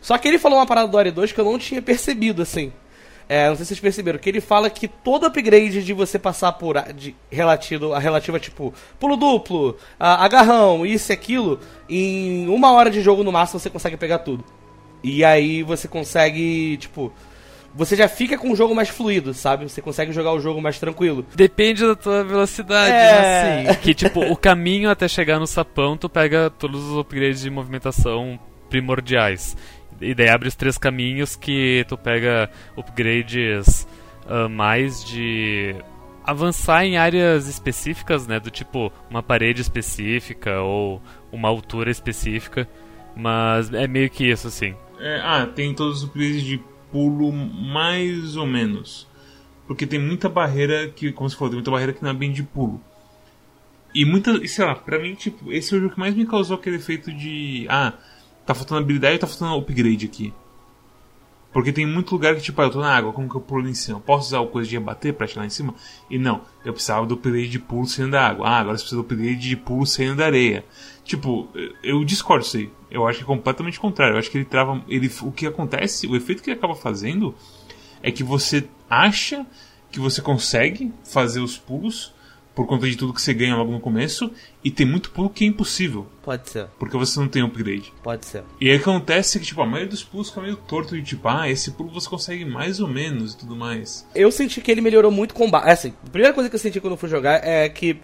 [0.01, 2.71] Só que ele falou uma parada do Ori 2 que eu não tinha percebido, assim.
[3.29, 6.51] É, não sei se vocês perceberam, que ele fala que todo upgrade de você passar
[6.51, 11.57] por de, relativo, a relativa, tipo, pulo duplo, a, agarrão, isso e aquilo,
[11.87, 14.43] em uma hora de jogo no máximo você consegue pegar tudo.
[15.01, 17.13] E aí você consegue, tipo,
[17.73, 19.69] você já fica com o jogo mais fluido, sabe?
[19.69, 21.25] Você consegue jogar o jogo mais tranquilo.
[21.35, 23.63] Depende da tua velocidade, É.
[23.63, 23.69] né?
[23.69, 27.49] Assim, que tipo, o caminho até chegar no sapão, tu pega todos os upgrades de
[27.49, 29.55] movimentação primordiais.
[29.99, 33.87] E daí abre os três caminhos que tu pega upgrades
[34.27, 35.75] ah, mais de
[36.23, 38.39] avançar em áreas específicas, né?
[38.39, 42.67] Do tipo uma parede específica ou uma altura específica.
[43.15, 44.73] Mas é meio que isso, assim.
[44.99, 46.59] É, ah, tem todos os upgrades de
[46.91, 49.07] pulo mais ou menos.
[49.67, 52.31] Porque tem muita barreira que, como você falou, tem muita barreira que não é bem
[52.31, 52.81] de pulo.
[53.93, 56.57] E muita, sei lá, pra mim, tipo, esse é o jogo que mais me causou
[56.57, 57.65] aquele efeito de.
[57.69, 57.93] Ah,
[58.45, 60.33] tá faltando habilidade tá faltando upgrade aqui.
[61.51, 63.67] Porque tem muito lugar que, tipo, ah, eu tô na água, como que eu pulo
[63.67, 63.99] em cima?
[63.99, 65.75] Posso usar o coisa de rebater pra chegar lá em cima?
[66.09, 68.47] E não, eu precisava do upgrade de pulo saindo da água.
[68.47, 70.63] Ah, agora você precisa do upgrade de pulo saindo da areia.
[71.03, 71.49] Tipo,
[71.83, 72.71] eu discordo disso aí.
[72.89, 74.15] Eu acho que é completamente contrário.
[74.15, 74.81] Eu acho que ele trava.
[74.87, 77.35] Ele, o que acontece, o efeito que ele acaba fazendo
[78.01, 79.45] é que você acha
[79.91, 82.13] que você consegue fazer os pulos
[82.53, 84.29] por conta de tudo que você ganha logo no começo,
[84.63, 87.93] e tem muito pulo que é impossível, Pode ser, porque você não tem upgrade.
[88.03, 88.43] pode ser.
[88.59, 91.49] E aí acontece que, tipo, a maioria dos pulos fica meio torto de tipo, ah,
[91.49, 94.05] esse pulo você consegue mais ou menos e tudo mais.
[94.13, 95.69] Eu senti que ele melhorou muito o combate.
[95.69, 97.97] Assim, a primeira coisa que eu senti quando eu fui jogar é que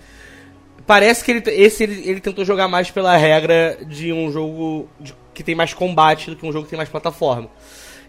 [0.85, 5.13] parece que ele, esse ele, ele tentou jogar mais pela regra de um jogo de-
[5.33, 7.49] que tem mais combate do que um jogo que tem mais plataforma.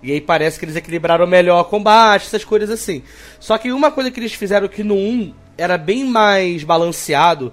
[0.03, 3.03] E aí parece que eles equilibraram melhor o combate, essas coisas assim.
[3.41, 7.53] Só que uma coisa que eles fizeram que no 1 era bem mais balanceado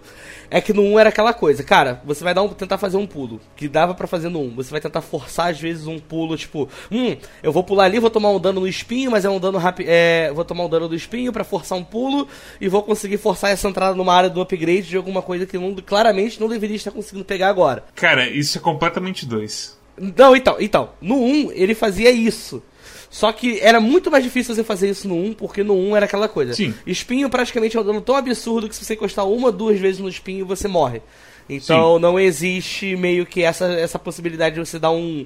[0.50, 3.08] é que no 1 era aquela coisa, cara, você vai dar um, tentar fazer um
[3.08, 4.56] pulo, que dava pra fazer no 1.
[4.56, 8.10] Você vai tentar forçar às vezes um pulo, tipo, hum, eu vou pular ali, vou
[8.10, 10.88] tomar um dano no espinho, mas é um dano rápido, é, vou tomar um dano
[10.88, 12.28] do espinho pra forçar um pulo
[12.62, 15.76] e vou conseguir forçar essa entrada numa área do upgrade de alguma coisa que não,
[15.76, 17.84] claramente não deveria estar conseguindo pegar agora.
[17.96, 19.75] Cara, isso é completamente dois.
[19.98, 22.62] Não, então, então, no 1 ele fazia isso.
[23.10, 26.06] Só que era muito mais difícil você fazer isso no 1, porque no 1 era
[26.06, 26.54] aquela coisa.
[26.54, 26.74] Sim.
[26.86, 30.10] Espinho praticamente é um dano tão absurdo que se você encostar uma, duas vezes no
[30.10, 31.02] espinho, você morre.
[31.48, 35.26] Então não existe meio que essa, essa possibilidade de você dar um.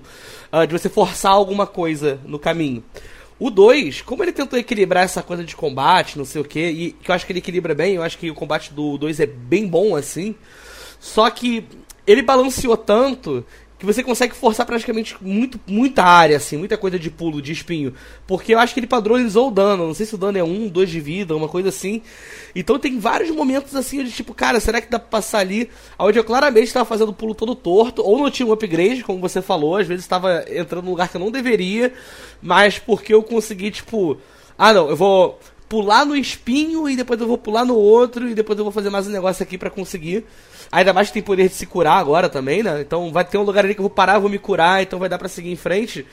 [0.51, 2.83] ah, de você forçar alguma coisa no caminho.
[3.39, 6.91] O 2, como ele tentou equilibrar essa coisa de combate, não sei o que, e
[6.91, 9.25] que eu acho que ele equilibra bem, eu acho que o combate do 2 é
[9.25, 10.35] bem bom assim.
[10.99, 11.65] Só que
[12.05, 13.45] ele balanceou tanto
[13.79, 17.93] que você consegue forçar praticamente muito, muita área, assim, muita coisa de pulo, de espinho.
[18.27, 19.87] Porque eu acho que ele padronizou o dano.
[19.87, 22.01] Não sei se o dano é um, dois de vida, uma coisa assim.
[22.53, 25.69] Então tem vários momentos assim de tipo, cara, será que dá pra passar ali?
[25.97, 29.19] Onde eu claramente estava fazendo o pulo todo torto, ou não tinha um upgrade, como
[29.19, 31.93] você falou, às vezes estava entrando num lugar que eu não deveria,
[32.41, 34.17] mas porque eu consegui, tipo,
[34.57, 35.39] ah não, eu vou
[35.69, 38.89] pular no espinho e depois eu vou pular no outro e depois eu vou fazer
[38.89, 40.25] mais um negócio aqui pra conseguir.
[40.71, 42.81] Ainda mais que tem poder de se curar agora também, né?
[42.81, 45.09] Então vai ter um lugar ali que eu vou parar, vou me curar, então vai
[45.09, 46.05] dar pra seguir em frente.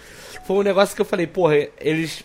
[0.46, 2.24] Foi um negócio que eu falei, porra, eles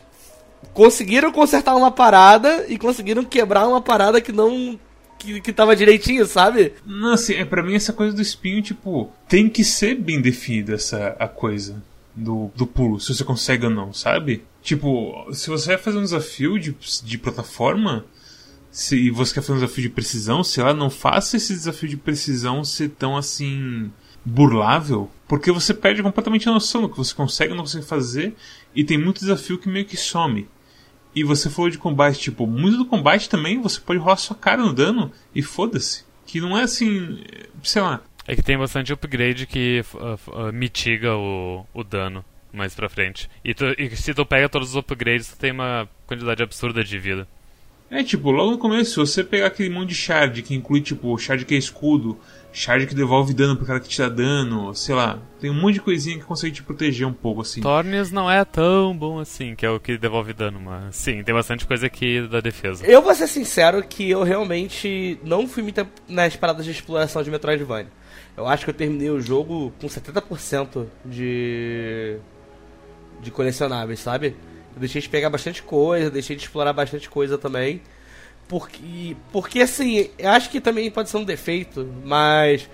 [0.73, 4.79] conseguiram consertar uma parada e conseguiram quebrar uma parada que não.
[5.17, 6.73] que, que tava direitinho, sabe?
[6.85, 10.75] Não, assim, é, pra mim essa coisa do espinho, tipo, tem que ser bem definida
[10.75, 11.81] essa a coisa
[12.15, 14.43] do, do pulo, se você consegue ou não, sabe?
[14.61, 18.05] Tipo, se você vai fazer um desafio de, de plataforma,
[18.71, 21.97] se você quer fazer um desafio de precisão, sei lá, não faça esse desafio de
[21.97, 23.91] precisão ser tão assim
[24.23, 28.33] burlável, porque você perde completamente a noção do que você consegue ou não consegue fazer,
[28.73, 30.47] e tem muito desafio que meio que some.
[31.13, 34.63] E você falou de combate, tipo, muito do combate também você pode rolar sua cara
[34.63, 36.05] no dano e foda-se.
[36.25, 37.21] Que não é assim,
[37.61, 38.01] sei lá.
[38.25, 43.29] É que tem bastante upgrade que uh, uh, mitiga o, o dano mais pra frente.
[43.43, 46.97] E, tu, e se tu pega todos os upgrades, tu tem uma quantidade absurda de
[46.97, 47.27] vida.
[47.91, 51.17] É, tipo, logo no começo, se você pegar aquele monte de shard que inclui, tipo,
[51.17, 52.17] shard que é escudo,
[52.53, 55.73] shard que devolve dano pro cara que te dá dano, sei lá, tem um monte
[55.73, 57.59] de coisinha que consegue te proteger um pouco, assim.
[57.59, 61.35] Thorns não é tão bom assim, que é o que devolve dano, mas sim, tem
[61.35, 62.85] bastante coisa aqui da defesa.
[62.85, 67.29] Eu vou ser sincero que eu realmente não fui muito nas paradas de exploração de
[67.29, 67.91] Metroidvania.
[68.37, 72.15] Eu acho que eu terminei o jogo com 70% de.
[73.21, 74.33] de colecionáveis, sabe?
[74.73, 77.81] Eu deixei de pegar bastante coisa, deixei de explorar bastante coisa também.
[78.47, 82.69] Porque, porque assim, eu acho que também pode ser um defeito, mas.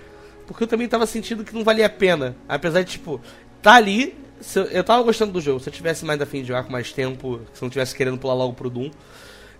[0.46, 2.34] Porque eu também tava sentindo que não valia a pena.
[2.48, 3.20] Apesar de, tipo,
[3.62, 4.16] tá ali.
[4.56, 5.60] eu, eu tava gostando do jogo.
[5.60, 8.18] Se eu tivesse mais afim de jogar com mais tempo, se eu não tivesse querendo
[8.18, 8.90] pular logo pro Doom,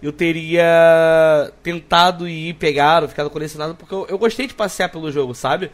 [0.02, 5.34] eu teria tentado ir pegar ficado colecionado, porque eu, eu gostei de passear pelo jogo,
[5.34, 5.70] sabe?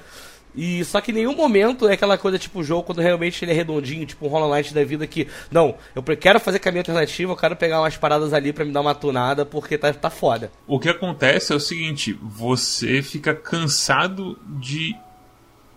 [0.57, 3.51] E só que em nenhum momento é aquela coisa tipo o jogo quando realmente ele
[3.51, 7.33] é redondinho, tipo um Hollow Knight da vida que, não, eu quero fazer caminho alternativo,
[7.33, 10.53] eu quero pegar umas paradas ali pra me dar uma tunada, porque tá, tá foda.
[10.67, 14.95] O que acontece é o seguinte, você fica cansado de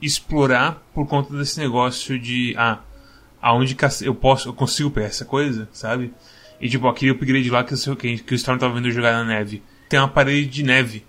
[0.01, 2.79] explorar por conta desse negócio de ah,
[3.41, 6.13] aonde eu posso, eu consigo pegar essa coisa, sabe?
[6.61, 9.11] E tipo, aquele upgrade lá que, o seu- que, que o Storm tava vendo jogar
[9.13, 9.61] na neve.
[9.89, 11.05] Tem uma parede de neve.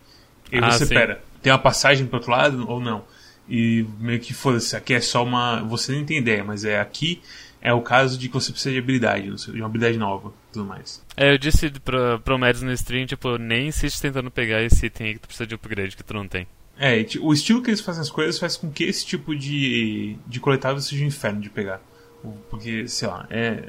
[0.53, 0.95] E aí Ah, você sim.
[0.95, 3.05] pera, tem uma passagem pro outro lado ou não?
[3.49, 5.63] E meio que foda-se, aqui é só uma.
[5.63, 7.23] Você nem tem ideia, mas é aqui
[7.61, 10.65] é o caso de que você precisa de habilidade, não de uma habilidade nova tudo
[10.65, 11.03] mais.
[11.17, 15.09] É, eu disse pra, pro Mads no stream, tipo, nem insiste tentando pegar esse item
[15.09, 16.47] aí que tu precisa de upgrade que tu não tem.
[16.79, 19.35] É, e, ti- o estilo que eles fazem as coisas faz com que esse tipo
[19.35, 21.81] de, de coletável seja um inferno de pegar.
[22.23, 23.65] O- Porque, sei lá, é.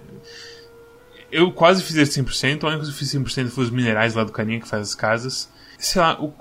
[1.31, 4.13] Eu quase fiz esse 100%, a única coisa que eu fiz 100% foi os minerais
[4.15, 5.49] lá do carinha que faz as casas.
[5.77, 6.33] Sei lá, o,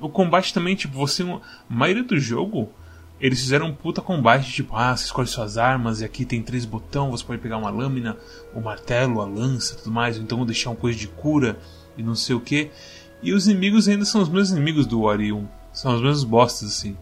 [0.00, 1.22] o combate também, tipo, você.
[1.22, 2.70] A maioria do jogo,
[3.20, 6.64] eles fizeram um puta combate, tipo, ah, você escolhe suas armas e aqui tem três
[6.64, 8.16] botões, você pode pegar uma lâmina,
[8.54, 11.58] o martelo, a lança tudo mais, ou então deixar uma coisa de cura
[11.96, 12.70] e não sei o que.
[13.22, 15.48] E os inimigos ainda são os mesmos inimigos do Ori 1.
[15.72, 16.96] São os mesmos bostas, assim.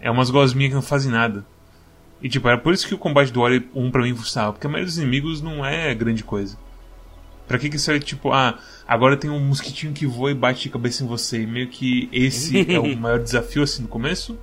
[0.00, 1.46] É umas gosminhas que não fazem nada.
[2.20, 4.66] E tipo, era por isso que o combate do Ori 1 pra mim funcionava, porque
[4.66, 6.58] a maioria dos inimigos não é grande coisa.
[7.46, 10.64] Pra que que isso é tipo, ah, agora tem um mosquitinho que voa e bate
[10.64, 11.42] de cabeça em você.
[11.42, 14.38] E meio que esse é o maior desafio assim no começo.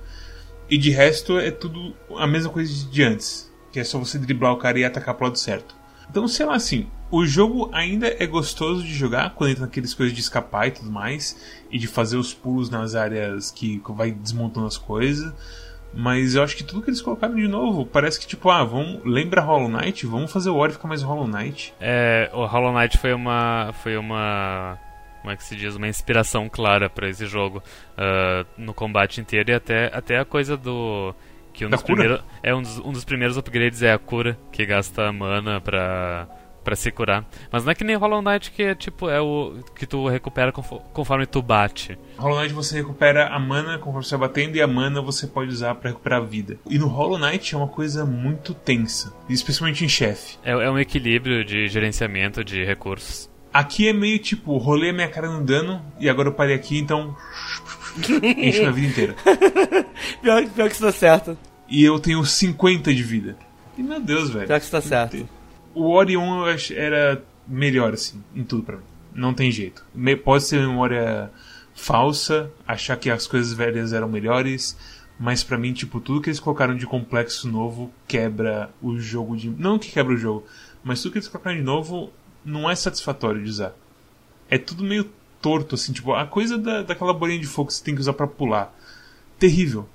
[0.70, 3.52] E de resto é tudo a mesma coisa de antes.
[3.70, 5.74] Que é só você driblar o cara e atacar pro lado certo.
[6.08, 10.14] Então, sei lá, assim, o jogo ainda é gostoso de jogar quando entra naquelas coisas
[10.14, 11.36] de escapar e tudo mais.
[11.70, 15.32] E de fazer os pulos nas áreas que vai desmontando as coisas.
[15.96, 19.00] Mas eu acho que tudo que eles colocaram de novo parece que, tipo, ah, vamos,
[19.04, 20.06] lembra Hollow Knight?
[20.06, 21.72] Vamos fazer o Ori ficar mais Hollow Knight.
[21.80, 23.72] É, o Hollow Knight foi uma.
[23.82, 24.78] Foi uma.
[25.20, 25.74] Como é que se diz?
[25.76, 27.62] Uma inspiração clara pra esse jogo.
[27.96, 31.14] ah, no combate inteiro e até, até a coisa do.
[31.52, 31.96] Que um Da dos, cura?
[32.00, 36.26] primeiros, é um, dos, um dos primeiros upgrades é a cura, que gasta mana pra,
[36.64, 37.24] pra se curar.
[37.52, 40.50] Mas não é que nem Hollow Knight que é tipo, é o que tu recupera
[40.50, 41.98] confo- conforme tu bate.
[42.16, 45.50] Hollow Knight você recupera a mana conforme você vai batendo e a mana você pode
[45.50, 46.58] usar pra recuperar a vida.
[46.68, 50.38] E no Hollow Knight é uma coisa muito tensa, especialmente em chefe.
[50.42, 53.28] É, é um equilíbrio de gerenciamento de recursos.
[53.52, 56.78] Aqui é meio tipo, rolei a minha cara no dano e agora eu parei aqui,
[56.78, 57.14] então.
[58.36, 59.14] Enche minha vida inteira.
[60.20, 61.38] Pior, pior que isso tá certo.
[61.68, 63.36] E eu tenho 50 de vida.
[63.78, 64.46] E meu Deus, velho.
[64.46, 65.28] Pior que isso tá certo.
[65.74, 68.82] O Ori 1 eu ach- era melhor, assim, em tudo pra mim.
[69.12, 69.84] Não tem jeito.
[70.24, 71.30] Pode ser memória
[71.74, 74.76] falsa, achar que as coisas velhas eram melhores,
[75.18, 79.50] mas pra mim, tipo, tudo que eles colocaram de complexo novo quebra o jogo de.
[79.50, 80.44] Não que quebra o jogo,
[80.82, 82.12] mas tudo que eles colocaram de novo
[82.44, 83.72] não é satisfatório de usar.
[84.50, 85.08] É tudo meio
[85.40, 88.12] torto, assim, tipo, a coisa da, daquela bolinha de fogo que você tem que usar
[88.14, 88.74] pra pular.
[89.38, 89.88] Terrível.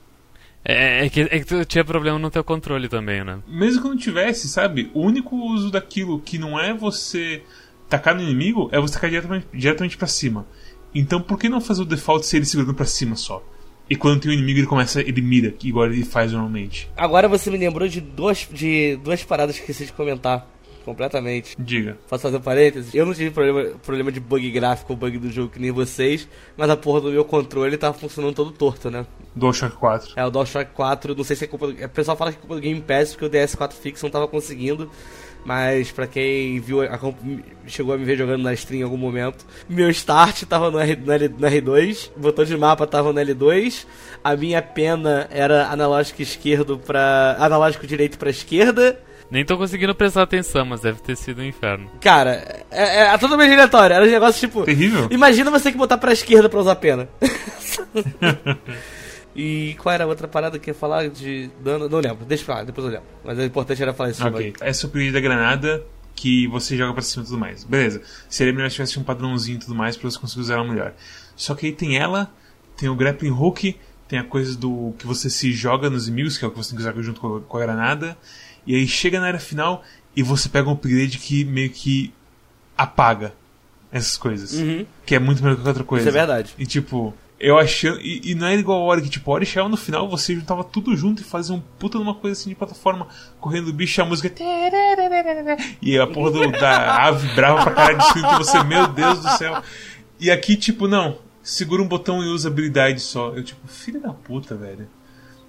[0.71, 3.39] É, é que, é que tu tinha problema no teu controle também, né?
[3.47, 4.91] Mesmo que não tivesse, sabe?
[4.93, 7.41] O único uso daquilo que não é você
[7.89, 10.45] tacar no inimigo é você tacar diretamente, diretamente pra cima.
[10.93, 13.43] Então por que não fazer o default ser ele segurando pra cima só?
[13.89, 16.87] E quando tem um inimigo ele começa, ele mira, igual ele faz normalmente.
[16.95, 20.47] Agora você me lembrou de duas, de duas paradas que esqueci de comentar.
[20.85, 21.55] Completamente.
[21.59, 21.97] Diga.
[22.09, 22.93] Posso fazer um parênteses?
[22.95, 26.27] Eu não tive problema, problema de bug gráfico ou bug do jogo que nem vocês,
[26.57, 29.05] mas a porra do meu controle tava funcionando todo torto, né?
[29.35, 30.13] DualShock 4.
[30.15, 31.85] É, o DualShock 4, não sei se é culpa do...
[31.85, 34.27] O pessoal fala que é culpa do Game Pass, porque o DS4 fixo não tava
[34.27, 34.89] conseguindo.
[35.45, 36.99] Mas pra quem viu, a-
[37.65, 40.97] chegou a me ver jogando na stream em algum momento, meu start tava no, R,
[40.97, 43.85] no, L, no R2, o botão de mapa tava no L2,
[44.21, 48.99] a minha pena era analógico esquerdo para analógico direito pra esquerda.
[49.31, 51.89] Nem tô conseguindo prestar atenção, mas deve ter sido um inferno.
[52.01, 54.63] Cara, é, é totalmente aleatório, era um negócio tipo.
[54.63, 55.07] Terrível.
[55.11, 57.07] Imagina você ter que botar pra esquerda pra usar pena.
[59.35, 61.87] e qual era a outra parada que eu ia falar de dano?
[61.87, 63.07] Não lembro, deixa pra lá, depois eu lembro.
[63.23, 64.27] Mas o importante era falar isso.
[64.27, 64.53] Ok.
[64.61, 65.83] É upgrade da granada
[66.15, 67.63] que você joga pra cima e tudo mais.
[67.63, 68.01] Beleza.
[68.27, 70.93] Seria melhor se tivesse um padrãozinho e tudo mais pra você conseguir usar ela melhor.
[71.35, 72.33] Só que aí tem ela,
[72.75, 76.43] tem o grappling hook, tem a coisa do que você se joga nos inimigos, que
[76.43, 78.17] é o que você tem que usar junto com a, com a granada.
[78.69, 79.83] E aí chega na área final
[80.15, 82.13] e você pega um upgrade que meio que
[82.77, 83.33] apaga
[83.91, 84.53] essas coisas.
[84.53, 84.85] Uhum.
[85.05, 86.07] Que é muito melhor que qualquer outra coisa.
[86.07, 86.53] Isso é verdade.
[86.57, 87.99] E tipo, eu achando.
[87.99, 90.35] E, e não é igual a Ori, que tipo, a Ori chegava no final, você
[90.35, 93.07] juntava tudo junto e fazia um puta numa coisa assim de plataforma,
[93.39, 94.29] correndo o bicho e a música.
[95.81, 99.29] E a porra do- da ave brava pra caralho de e você, meu Deus do
[99.37, 99.63] céu.
[100.19, 103.29] E aqui, tipo, não, segura um botão e usa habilidade só.
[103.33, 104.87] Eu, tipo, filha da puta, velho.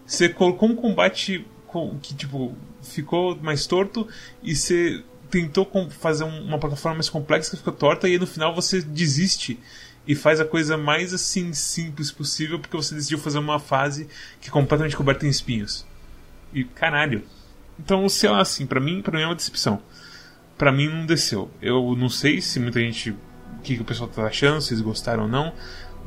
[0.06, 4.06] Você colocou um combate com- que, tipo, ficou mais torto
[4.42, 8.54] e você tentou fazer um- uma plataforma mais complexa que ficou torta e no final
[8.54, 9.58] você desiste
[10.06, 14.08] e faz a coisa mais assim simples possível porque você decidiu fazer uma fase
[14.40, 15.86] que é completamente coberta em espinhos.
[16.52, 17.22] E caralho.
[17.78, 19.80] Então, sei lá, assim, pra mim, pra mim é uma decepção.
[20.58, 21.50] Pra mim não desceu.
[21.62, 23.10] Eu não sei se muita gente.
[23.10, 25.52] O que, que o pessoal tá achando, se eles gostaram ou não.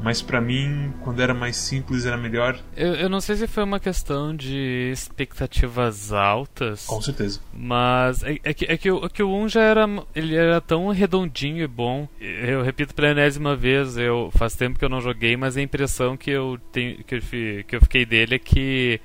[0.02, 2.60] Mas para mim, quando era mais simples, era melhor.
[2.76, 6.86] Eu, eu não sei se foi uma questão de expectativas altas.
[6.86, 7.40] Com certeza.
[7.54, 9.86] Mas é, é que, é, que, o, é que o 1 já era.
[10.16, 12.08] Ele era tão redondinho e bom.
[12.20, 16.18] Eu repito pela enésima vez, eu faz tempo que eu não joguei, mas a impressão
[16.18, 17.22] que eu, tenho, que eu,
[17.66, 19.00] que eu fiquei dele é que.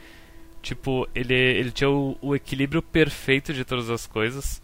[0.60, 4.60] Tipo, ele, ele tinha o, o equilíbrio perfeito de todas as coisas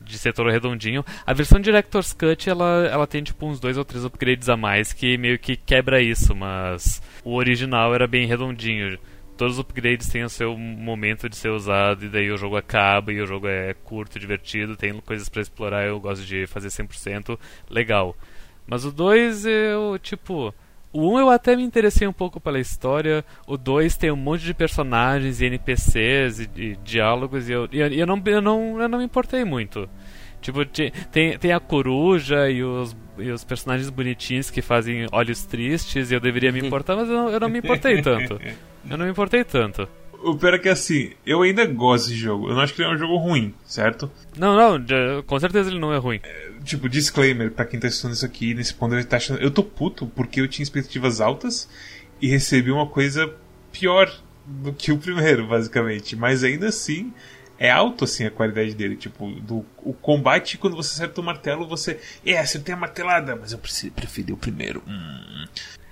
[0.00, 1.04] de ser todo redondinho.
[1.26, 4.92] A versão Director's Cut, ela, ela tem tipo uns dois ou três upgrades a mais
[4.92, 8.98] que meio que quebra isso, mas o original era bem redondinho.
[9.36, 13.12] Todos os upgrades têm o seu momento de ser usado e daí o jogo acaba
[13.12, 17.38] e o jogo é curto, divertido, tem coisas para explorar, eu gosto de fazer 100%,
[17.70, 18.16] legal.
[18.66, 20.52] Mas o 2 eu, tipo,
[20.98, 24.16] o 1 um eu até me interessei um pouco pela história, o 2 tem um
[24.16, 28.82] monte de personagens e NPCs e, e diálogos e eu, e eu, não, eu, não,
[28.82, 29.88] eu não me importei muito.
[30.40, 36.10] Tipo, tem, tem a coruja e os, e os personagens bonitinhos que fazem olhos tristes
[36.10, 38.40] e eu deveria me importar, mas eu eu não me importei tanto.
[38.88, 39.88] Eu não me importei tanto.
[40.22, 42.48] O pior é que assim, eu ainda gosto desse jogo.
[42.48, 44.10] Eu não acho que ele é um jogo ruim, certo?
[44.36, 46.20] Não, não, com certeza ele não é ruim.
[46.22, 49.40] É, tipo, disclaimer pra quem tá assistindo isso aqui, nesse ponto ele tá achando.
[49.40, 51.68] Eu tô puto porque eu tinha expectativas altas
[52.20, 53.32] e recebi uma coisa
[53.72, 54.12] pior
[54.44, 56.16] do que o primeiro, basicamente.
[56.16, 57.12] Mas ainda assim,
[57.58, 58.96] é alto assim a qualidade dele.
[58.96, 62.00] Tipo, do, o combate, quando você acerta o martelo, você.
[62.24, 64.82] É, tem a martelada, mas eu preferi o primeiro.
[64.86, 65.46] Hum.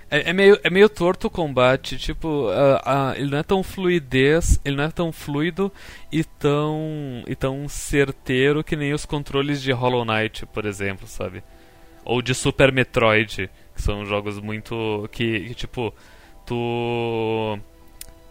[0.09, 2.47] É, é, meio, é meio torto o combate, tipo,
[3.17, 5.71] ele não é tão fluidez, ele não é tão fluido
[6.11, 11.43] e tão, e tão certeiro que nem os controles de Hollow Knight, por exemplo, sabe?
[12.05, 15.09] Ou de Super Metroid, que são jogos muito.
[15.11, 15.93] que, que tipo,
[16.45, 17.59] tu.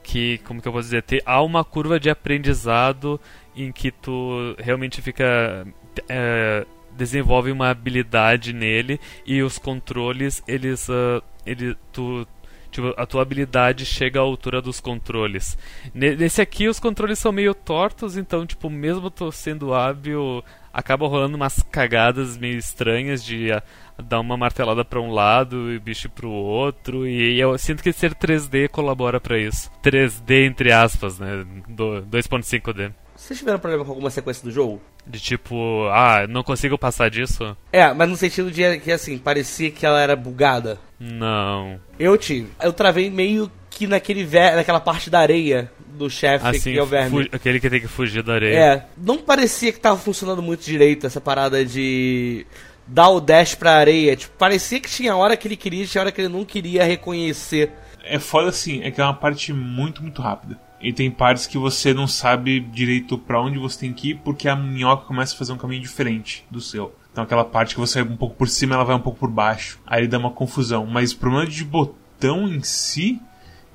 [0.03, 1.03] que, como que eu posso dizer?
[1.03, 3.21] Te, há uma curva de aprendizado
[3.55, 5.67] em que tu realmente fica.
[6.01, 12.27] Uh, desenvolve uma habilidade nele e os controles eles uh, ele tu
[12.71, 15.57] tipo, a tua habilidade chega à altura dos controles.
[15.95, 21.37] Nesse aqui os controles são meio tortos, então tipo mesmo tu sendo hábil acaba rolando
[21.37, 23.63] umas cagadas meio estranhas de uh,
[24.03, 27.83] dar uma martelada para um lado e o bicho para o outro e eu sinto
[27.83, 29.71] que ser 3D colabora para isso.
[29.83, 31.47] 3D entre aspas, né?
[31.71, 32.93] 2.5D.
[33.17, 34.83] Vocês tiveram problema com alguma sequência do jogo?
[35.07, 37.57] De tipo, ah, não consigo passar disso?
[37.73, 40.79] É, mas no sentido de que assim, parecia que ela era bugada.
[40.99, 41.79] Não.
[41.99, 42.49] Eu tive.
[42.61, 44.57] Eu travei meio que naquele ver...
[44.57, 47.29] naquela parte da areia do chefe assim, que é o verme.
[47.33, 48.59] Aquele que tem que fugir da areia.
[48.59, 48.87] É.
[48.97, 52.47] Não parecia que tava funcionando muito direito essa parada de
[52.87, 54.17] dar o dash pra areia.
[54.17, 57.73] Tipo, parecia que tinha hora que ele queria, tinha hora que ele não queria reconhecer.
[58.05, 60.59] É foda assim, é que é uma parte muito, muito rápida.
[60.81, 64.49] E tem partes que você não sabe direito para onde você tem que ir porque
[64.49, 66.95] a minhoca começa a fazer um caminho diferente do seu.
[67.13, 69.31] Então aquela parte que você vai um pouco por cima, ela vai um pouco por
[69.31, 69.81] baixo.
[69.87, 70.87] Aí dá uma confusão.
[70.87, 73.21] Mas o problema de botão em si,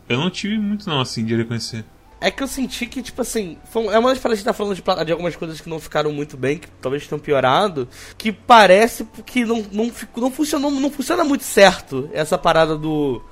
[0.07, 1.83] eu não tive muito não assim de reconhecer.
[2.23, 3.57] É que eu senti que, tipo assim,
[3.91, 6.37] é uma das paradas que tá falando de, de, algumas coisas que não ficaram muito
[6.37, 11.43] bem, que talvez tenham piorado, que parece que não, não, não, funcionou, não funciona muito
[11.43, 13.23] certo essa parada do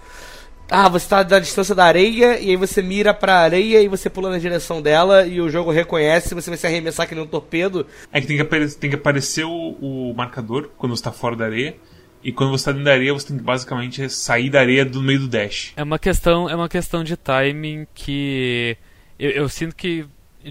[0.69, 4.09] ah, você tá da distância da areia e aí você mira pra areia e você
[4.09, 7.27] pula na direção dela e o jogo reconhece você vai se arremessar que nem um
[7.27, 7.87] torpedo.
[8.11, 11.35] É que tem que, apare tem que aparecer o, o, marcador quando você tá fora
[11.35, 11.75] da areia.
[12.21, 15.01] E quando você tá dentro da areia, você tem que basicamente sair da areia do
[15.01, 15.71] meio do dash.
[15.77, 18.77] É uma questão, é uma questão de timing que
[19.17, 20.05] eu, eu sinto que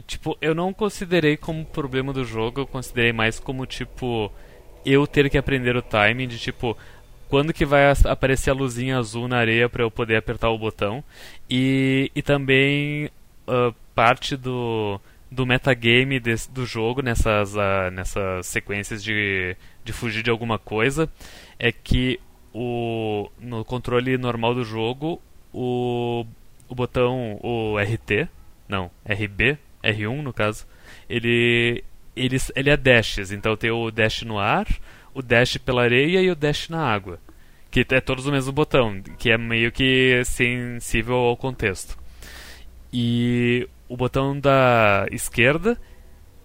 [0.07, 4.31] tipo, eu não considerei como problema do jogo, eu considerei mais como tipo
[4.85, 6.77] eu ter que aprender o timing de tipo,
[7.29, 11.03] quando que vai aparecer a luzinha azul na areia para eu poder apertar o botão.
[11.49, 13.11] E, e também
[13.47, 20.23] uh, parte do, do metagame desse, do jogo nessas, uh, nessas sequências de, de fugir
[20.23, 21.09] de alguma coisa
[21.59, 22.19] é que
[22.53, 25.21] o, no controle normal do jogo
[25.53, 26.25] o,
[26.69, 28.29] o botão o RT
[28.67, 30.67] não RB R1 no caso
[31.09, 31.85] ele
[32.19, 33.31] ele, ele é dashes.
[33.31, 34.67] Então tem o dash no ar
[35.19, 37.19] o dash pela areia e o dash na água.
[37.71, 41.99] Que é todos o mesmo botão, que é meio que sensível ao contexto.
[42.93, 45.77] E o botão da esquerda,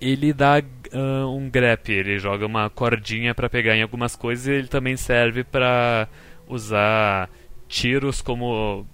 [0.02, 4.52] ele dá uh, um grep, ele joga uma cordinha para pegar em algumas coisas e
[4.52, 6.08] ele também serve para
[6.48, 7.30] usar
[7.68, 8.86] tiros como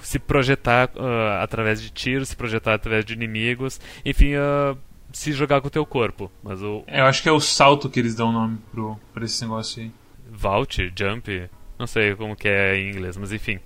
[0.00, 4.76] se projetar uh, através de tiros, se projetar através de inimigos, enfim, uh,
[5.14, 6.30] se jogar com o teu corpo.
[6.42, 6.82] Mas o...
[6.86, 9.82] É, eu acho que é o salto que eles dão nome pro, pra esse negócio
[9.82, 9.90] aí.
[10.28, 11.48] Vault, jump,
[11.78, 13.60] não sei como que é em inglês, mas enfim.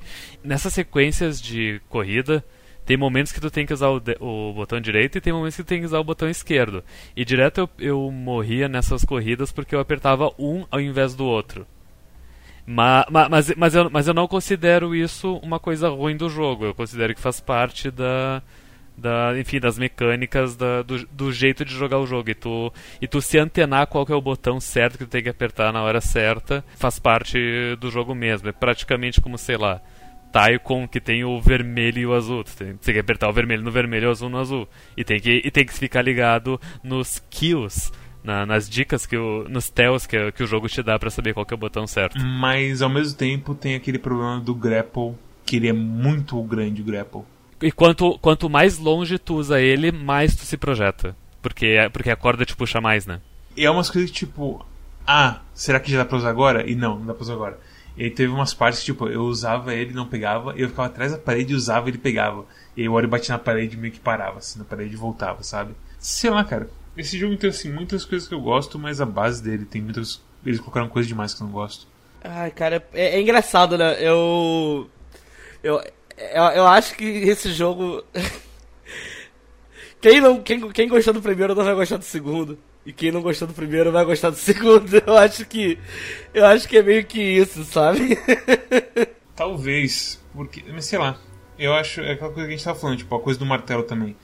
[0.44, 2.44] Nessas sequências de corrida,
[2.84, 5.64] tem momentos que tu tem que usar o, o, botão direito e tem momentos que
[5.64, 6.84] tu tem que usar o botão esquerdo.
[7.16, 11.66] E direto eu, eu morria nessas corridas porque eu apertava um ao invés do outro.
[12.66, 16.66] Mas, mas, mas, eu, mas eu não considero isso uma coisa ruim do jogo.
[16.66, 18.42] Eu considero que faz parte da,
[18.98, 22.30] da enfim, das mecânicas da, do, do jeito de jogar o jogo.
[22.30, 25.28] E tu, e tu se antenar qual é o botão certo que tu tem que
[25.28, 27.38] apertar na hora certa faz parte
[27.80, 28.48] do jogo mesmo.
[28.48, 29.80] É praticamente como, sei lá,
[30.32, 32.44] Taikon que tem o vermelho e o azul.
[32.44, 34.68] Tu tem, tem que apertar o vermelho no vermelho e o azul no azul.
[34.96, 37.90] E tem que, e tem que ficar ligado nos kills
[38.22, 41.32] na, nas dicas que o, nos tells que, que o jogo te dá para saber
[41.32, 42.18] qual é o botão certo.
[42.18, 46.84] Mas ao mesmo tempo tem aquele problema do grapple, que ele é muito grande o
[46.84, 47.22] grapple.
[47.60, 51.16] E quanto, quanto mais longe tu usa ele, mais tu se projeta.
[51.42, 53.20] Porque, porque a corda te puxa mais, né?
[53.56, 54.64] E é umas coisas tipo,
[55.06, 56.68] ah, será que já dá pra usar agora?
[56.68, 57.58] E não, não dá pra usar agora.
[57.96, 61.10] E aí teve umas partes, tipo, eu usava ele não pegava, e eu ficava atrás
[61.10, 62.44] da parede e usava ele pegava.
[62.76, 64.96] E aí o Ori batia na parede e meio que parava, assim, na parede e
[64.96, 65.74] voltava, sabe?
[65.98, 66.70] Sei lá, cara.
[66.96, 70.20] Esse jogo tem assim muitas coisas que eu gosto, mas a base dele tem muitas.
[70.46, 71.86] Eles colocaram coisas demais que eu não gosto.
[72.22, 73.96] Ai, cara, é, é engraçado, né?
[74.00, 74.88] Eu,
[75.62, 75.82] eu.
[76.18, 78.02] Eu, eu acho que esse jogo.
[80.00, 82.58] quem, não, quem, quem gostou do primeiro não vai gostar do segundo.
[82.84, 84.88] E quem não gostou do primeiro vai gostar do segundo.
[85.06, 85.78] Eu acho que.
[86.34, 88.18] Eu acho que é meio que isso, sabe?
[89.36, 90.20] Talvez.
[90.34, 90.64] Porque.
[90.72, 91.18] Mas sei lá.
[91.58, 92.00] Eu acho.
[92.00, 94.16] É aquela coisa que a gente tava falando, tipo, a coisa do martelo também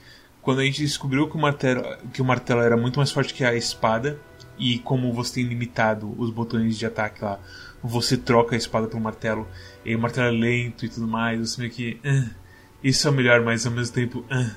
[0.45, 1.83] quando a gente descobriu que o martelo,
[2.13, 4.19] que o martelo era muito mais forte que a espada,
[4.57, 7.39] e como você tem limitado os botões de ataque lá,
[7.83, 9.47] você troca a espada pelo martelo,
[9.83, 11.99] e o martelo é lento e tudo mais, você meio que.
[12.05, 12.29] Uh,
[12.83, 14.19] isso é o melhor, mas ao mesmo tempo.
[14.31, 14.51] Uh,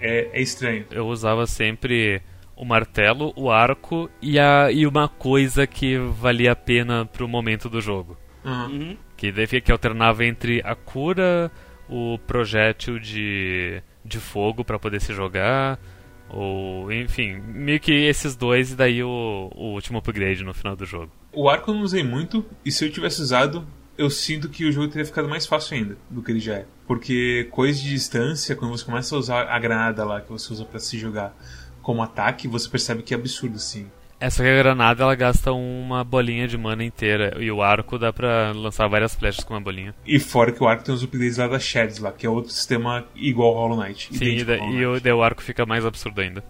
[0.00, 0.86] é, é estranho.
[0.90, 2.20] Eu usava sempre
[2.54, 7.68] o martelo, o arco e, a, e uma coisa que valia a pena pro momento
[7.68, 8.16] do jogo.
[8.44, 8.96] Uhum.
[9.16, 11.50] Que, que alternava entre a cura,
[11.88, 15.78] o projétil de de fogo para poder se jogar.
[16.38, 20.84] Ou, enfim, meio que esses dois e daí o, o último upgrade no final do
[20.84, 21.10] jogo.
[21.32, 23.66] O arco eu não usei muito, e se eu tivesse usado,
[23.96, 26.66] eu sinto que o jogo teria ficado mais fácil ainda do que ele já é.
[26.86, 30.66] Porque coisa de distância, quando você começa a usar a granada lá que você usa
[30.66, 31.34] para se jogar
[31.80, 33.86] como ataque, você percebe que é absurdo, assim.
[34.18, 38.88] Essa granada ela gasta uma bolinha de mana inteira e o arco dá pra lançar
[38.88, 39.94] várias flechas com uma bolinha.
[40.06, 42.50] E fora que o arco tem os upgrades lá da Shards lá, que é outro
[42.50, 44.16] sistema igual ao Hollow Knight.
[44.16, 46.42] Sim, e, da, e o, o arco fica mais absurdo ainda.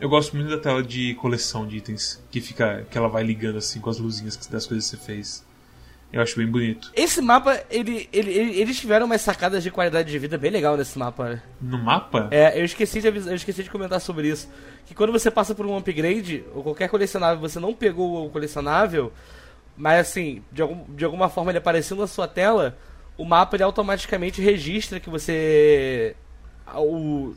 [0.00, 3.56] Eu gosto muito da tela de coleção de itens, que fica que ela vai ligando
[3.56, 5.45] assim com as luzinhas das coisas que você fez.
[6.16, 6.90] Eu acho bem bonito.
[6.96, 10.74] Esse mapa, ele, ele, ele, eles tiveram umas sacadas de qualidade de vida bem legal
[10.74, 11.28] nesse mapa.
[11.28, 11.42] Né?
[11.60, 12.28] No mapa?
[12.30, 14.50] É, eu esqueci de eu esqueci de comentar sobre isso.
[14.86, 19.12] Que quando você passa por um upgrade, ou qualquer colecionável, você não pegou o colecionável,
[19.76, 22.78] mas assim, de, algum, de alguma forma ele apareceu na sua tela,
[23.18, 26.16] o mapa ele automaticamente registra que você.
[26.74, 27.34] O,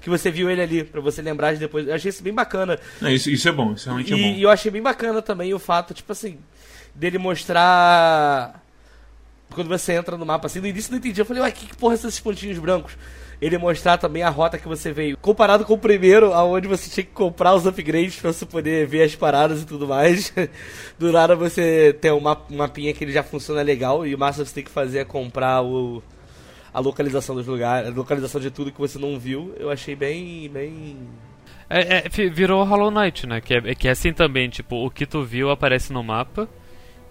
[0.00, 1.86] que você viu ele ali, para você lembrar de depois.
[1.86, 2.78] Eu achei isso bem bacana.
[3.02, 4.38] Isso, isso é bom, isso realmente e, é bom.
[4.38, 6.38] E eu achei bem bacana também o fato, tipo assim,
[6.94, 8.62] dele mostrar.
[9.54, 11.20] Quando você entra no mapa assim, no início eu não entendi.
[11.20, 12.96] Eu falei, uai, que, que porra são esses pontinhos brancos?
[13.40, 15.16] Ele mostrar também a rota que você veio.
[15.18, 19.02] Comparado com o primeiro, aonde você tinha que comprar os upgrades pra você poder ver
[19.02, 20.32] as paradas e tudo mais.
[20.98, 24.50] Do nada você tem uma mapinha que ele já funciona legal e o máximo que
[24.50, 26.02] você tem que fazer é comprar o,
[26.72, 29.54] a localização dos lugares, a localização de tudo que você não viu.
[29.58, 30.48] Eu achei bem.
[30.48, 30.96] bem.
[31.68, 33.40] É, é, virou Hollow Knight, né?
[33.40, 36.48] Que é, que é assim também, tipo, o que tu viu aparece no mapa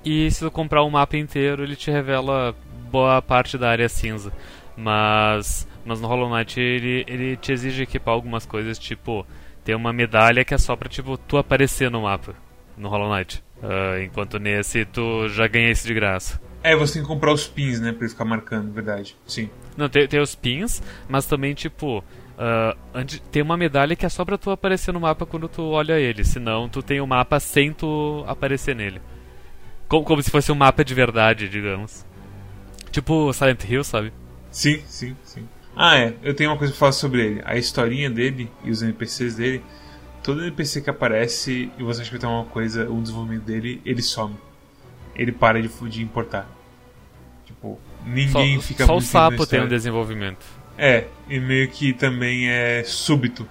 [0.03, 2.55] e se tu comprar o um mapa inteiro, ele te revela
[2.91, 4.31] boa parte da área cinza.
[4.75, 9.25] Mas, mas no Hollow Knight ele, ele te exige equipar algumas coisas, tipo,
[9.63, 12.35] ter uma medalha que é só pra tipo, tu aparecer no mapa,
[12.77, 13.43] no Hollow Knight.
[13.61, 16.41] Uh, enquanto nesse tu já ganha isso de graça.
[16.61, 19.15] É, você tem que comprar os pins, né, pra ele ficar marcando, verdade.
[19.25, 19.49] Sim.
[19.77, 22.75] Não, tem, tem os pins, mas também, tipo, Uh,
[23.31, 26.23] tem uma medalha que é só pra tu aparecer no mapa quando tu olha ele,
[26.23, 28.99] senão tu tem o um mapa sem tu aparecer nele.
[29.87, 32.05] Como, como se fosse um mapa de verdade, digamos.
[32.91, 34.13] Tipo Silent Hill, sabe?
[34.51, 35.47] Sim, sim, sim.
[35.75, 36.13] Ah, é.
[36.21, 37.41] Eu tenho uma coisa pra falar sobre ele.
[37.45, 39.63] A historinha dele e os NPCs dele.
[40.21, 43.81] Todo NPC que aparece e você acha que vai ter uma coisa, um desenvolvimento dele,
[43.85, 44.35] ele some.
[45.15, 46.47] Ele para de, de importar.
[47.45, 50.45] Tipo, ninguém só, fica Só o sapo tem um desenvolvimento.
[50.77, 53.47] É, e meio que também é súbito.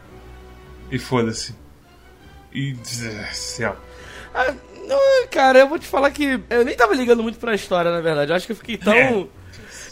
[0.90, 1.54] E foda-se.
[2.52, 2.76] E.
[3.32, 3.76] Céu.
[4.34, 4.54] Ah,
[4.92, 8.00] não, cara, eu vou te falar que eu nem tava ligando muito pra história, na
[8.00, 8.30] verdade.
[8.30, 8.94] Eu acho que eu fiquei tão.
[8.94, 9.26] É.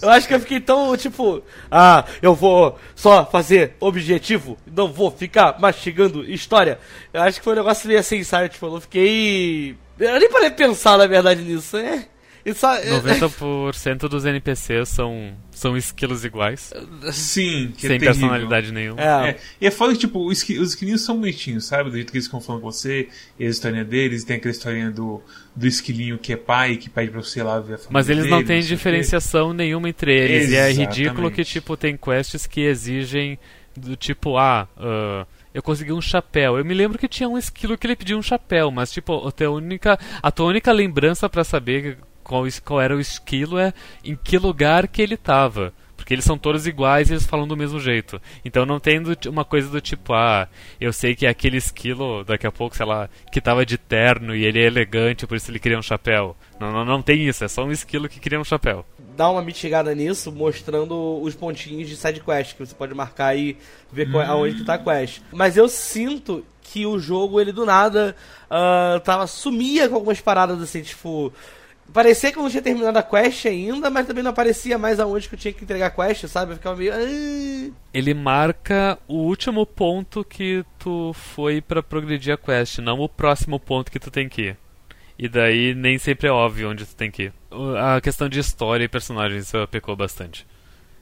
[0.03, 5.11] Eu acho que eu fiquei tão, tipo, ah, eu vou só fazer objetivo, não vou
[5.11, 6.79] ficar mastigando história.
[7.13, 8.49] Eu acho que foi um negócio meio assim, sabe?
[8.49, 9.77] Tipo, eu não fiquei.
[9.99, 11.77] Eu nem parei pensar, na verdade, nisso.
[11.77, 12.07] É,
[12.45, 16.73] E só, 90% dos NPCs são, são esquilos iguais,
[17.13, 18.07] Sim, que é sem terrível.
[18.07, 19.01] personalidade nenhuma.
[19.01, 21.91] É, É, e é foda que, tipo, os, esqui- os esquilinhos são bonitinhos, sabe?
[21.91, 24.91] Do jeito que eles ficam falando com você, e a historinha deles, tem aquela historinha
[24.91, 25.23] do,
[25.55, 28.09] do esquilinho que é pai, que pede pra você ir lá ver a família Mas
[28.09, 30.51] eles não dele, têm diferenciação nenhuma entre eles.
[30.51, 30.99] E é Exatamente.
[31.03, 33.39] ridículo que, tipo, tem quests que exigem
[33.77, 36.59] do tipo, ah, ah, eu consegui um chapéu.
[36.59, 39.31] Eu me lembro que tinha um esquilo que ele pediu um chapéu, mas, tipo, a
[39.33, 41.99] tua única, a tua única lembrança pra saber
[42.31, 43.75] qual, qual era o esquilo é
[44.05, 45.73] em que lugar que ele tava.
[45.97, 48.23] Porque eles são todos iguais e eles falam do mesmo jeito.
[48.45, 50.49] Então não tem uma coisa do tipo, ah,
[50.81, 54.35] eu sei que é aquele esquilo, daqui a pouco, sei lá, que tava de terno
[54.35, 56.37] e ele é elegante, por isso ele queria um chapéu.
[56.59, 58.87] Não, não, não tem isso, é só um esquilo que queria um chapéu.
[59.17, 63.57] dá uma mitigada nisso, mostrando os pontinhos de side quest que você pode marcar e
[63.93, 65.21] ver qual, aonde que tá a quest.
[65.33, 68.17] Mas eu sinto que o jogo, ele do nada,
[68.49, 71.33] ah, tava, sumia com algumas paradas assim, tipo.
[71.93, 75.29] Parecia que eu não tinha terminado a quest ainda, mas também não aparecia mais aonde
[75.29, 76.53] que eu tinha que entregar a quest, sabe?
[76.53, 76.93] Eu ficava meio.
[76.95, 77.73] "Ah".
[77.93, 83.59] Ele marca o último ponto que tu foi pra progredir a quest, não o próximo
[83.59, 84.57] ponto que tu tem que ir.
[85.19, 87.33] E daí nem sempre é óbvio onde tu tem que ir.
[87.79, 90.47] A questão de história e personagens isso pecou bastante.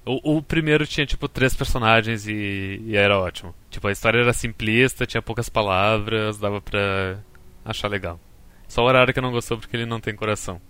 [0.04, 3.54] O, o primeiro tinha tipo três personagens e, e era ótimo.
[3.70, 7.18] Tipo, a história era simplista, tinha poucas palavras, dava pra
[7.64, 8.18] achar legal.
[8.66, 10.60] Só o horário que eu não gostou porque ele não tem coração.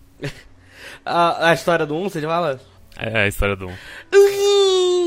[1.05, 2.61] A, a história do 1, você já fala?
[2.99, 3.71] É a história do 1.
[4.15, 4.99] Hum.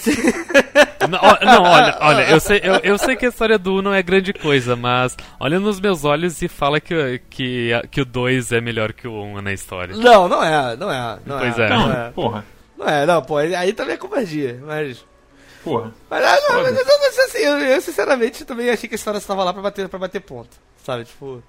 [1.08, 3.94] Não, não, olha, olha, eu sei, eu, eu sei que a história do 1 não
[3.94, 8.52] é grande coisa, mas olha nos meus olhos e fala que, que, que o 2
[8.52, 9.96] é melhor que o 1 na história.
[9.96, 11.18] Não, não é, não é.
[11.24, 11.68] Não Pois é, é.
[11.70, 12.44] Não Não, é, porra,
[12.78, 15.04] não, é, não pô, aí também é covardia, mas.
[15.64, 15.92] porra.
[16.08, 19.42] Mas, ah, não, mas mas, assim, eu, eu, sinceramente também achei que a história estava
[19.42, 20.56] lá pra bater, pra bater ponto.
[20.84, 21.42] Sabe, tipo.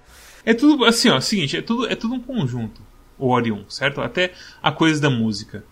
[0.44, 2.80] É tudo, assim, ó, seguinte, é tudo, é tudo um conjunto,
[3.18, 4.00] o Ori 1, certo?
[4.00, 4.32] Até
[4.62, 5.64] a coisa da música.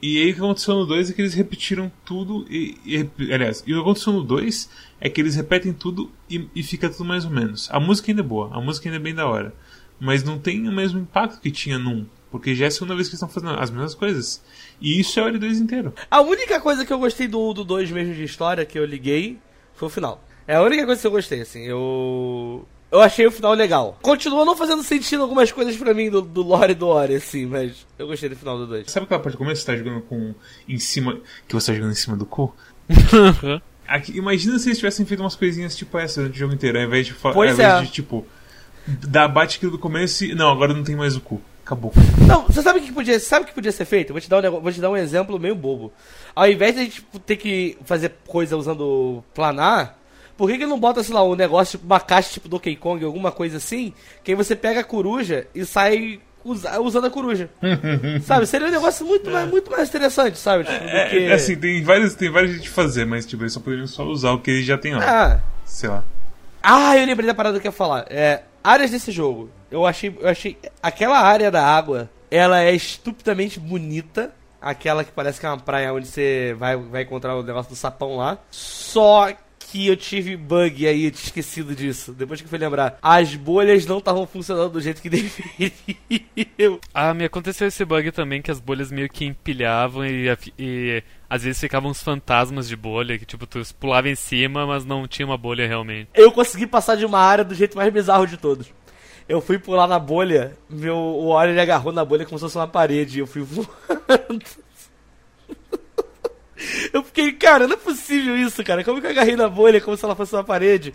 [0.00, 3.62] E aí o que aconteceu no 2 é que eles repetiram tudo e, e aliás,
[3.64, 4.68] e o que aconteceu no 2
[5.00, 7.68] é que eles repetem tudo e, e fica tudo mais ou menos.
[7.70, 9.54] A música ainda é boa, a música ainda é bem da hora,
[10.00, 13.06] mas não tem o mesmo impacto que tinha 1, porque já é a segunda vez
[13.06, 14.42] que eles estão fazendo as mesmas coisas.
[14.80, 15.94] E isso é o Ori 2 inteiro.
[16.10, 18.84] A única coisa que eu gostei do 2 do dois mesmo de história que eu
[18.84, 19.38] liguei
[19.74, 20.24] foi o final.
[20.46, 21.62] É a única coisa que eu gostei, assim.
[21.62, 22.66] Eu.
[22.92, 23.98] Eu achei o final legal.
[24.02, 27.86] Continua não fazendo sentido algumas coisas pra mim do, do lore do Ori, assim, mas
[27.98, 28.90] eu gostei do final do 2.
[28.90, 30.34] Sabe aquela parte do começo que você tá jogando com
[30.68, 31.18] em cima
[31.48, 32.54] que você tá jogando em cima do cu?
[33.88, 36.84] Aqui, imagina se eles tivessem feito umas coisinhas tipo essa durante o jogo inteiro, ao
[36.84, 37.80] invés de, Pois ao invés é.
[37.80, 38.26] de tipo,
[38.86, 40.34] dar bate aquilo do começo e.
[40.34, 41.40] Não, agora não tem mais o cu.
[41.64, 41.92] Acabou.
[42.26, 44.10] Não, você sabe o que podia, sabe o que podia ser feito?
[44.10, 45.92] Eu Vou te dar um, vou te dar um exemplo meio bobo.
[46.34, 49.96] Ao invés de a gente ter que fazer coisa usando planar,
[50.36, 53.04] por que, que não bota, sei lá, um negócio, tipo uma caixa tipo Donkey Kong,
[53.04, 53.92] alguma coisa assim,
[54.24, 57.48] que aí você pega a coruja e sai usa- usando a coruja.
[58.24, 58.46] sabe?
[58.46, 60.64] Seria um negócio muito, mais, muito mais interessante, sabe?
[60.64, 61.18] Tipo, É, que...
[61.26, 64.04] é, assim, tem vários, tem vários jeitos de fazer, mas tipo, eles só poderiam só
[64.04, 65.04] usar o que eles já têm lá.
[65.06, 66.04] Ah, Sei lá.
[66.62, 68.06] Ah, eu lembrei da parada que eu ia falar.
[68.08, 69.50] É, áreas desse jogo.
[69.70, 70.56] Eu achei, eu achei.
[70.82, 74.30] Aquela área da água, ela é estupidamente bonita.
[74.60, 77.74] Aquela que parece que é uma praia onde você vai, vai encontrar o negócio do
[77.76, 78.38] sapão lá.
[78.50, 79.32] Só
[79.72, 82.12] que eu tive bug aí, eu tinha esquecido disso.
[82.12, 82.98] Depois que eu fui lembrar.
[83.00, 86.78] As bolhas não estavam funcionando do jeito que deveriam.
[86.92, 91.42] Ah, me aconteceu esse bug também, que as bolhas meio que empilhavam e, e às
[91.42, 95.24] vezes ficavam uns fantasmas de bolha, que tipo, tu pulava em cima, mas não tinha
[95.24, 96.10] uma bolha realmente.
[96.12, 98.66] Eu consegui passar de uma área do jeito mais bizarro de todos.
[99.26, 102.58] Eu fui pular na bolha, meu, o óleo ele agarrou na bolha como se fosse
[102.58, 103.16] uma parede.
[103.16, 104.44] e Eu fui voando.
[106.92, 108.84] Eu fiquei, cara, não é possível isso, cara.
[108.84, 110.92] Como que eu agarrei na bolha como se ela fosse uma parede?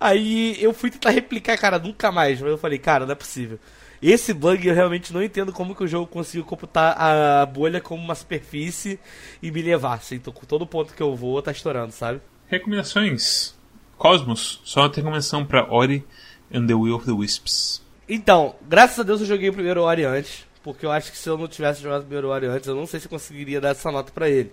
[0.00, 2.40] Aí eu fui tentar replicar, cara, nunca mais.
[2.40, 3.58] Mas eu falei, cara, não é possível.
[4.00, 8.02] Esse bug eu realmente não entendo como que o jogo conseguiu computar a bolha como
[8.02, 8.98] uma superfície
[9.42, 9.94] e me levar.
[9.94, 12.20] Assim, com todo ponto que eu vou, tá estourando, sabe?
[12.46, 13.54] Recomendações.
[13.96, 16.04] Cosmos, só uma recomendação pra Ori
[16.52, 17.82] and the Will of the Wisps.
[18.08, 20.46] Então, graças a Deus eu joguei o primeiro Ori antes.
[20.62, 22.86] Porque eu acho que se eu não tivesse jogado o primeiro Ori antes, eu não
[22.86, 24.52] sei se eu conseguiria dar essa nota pra ele.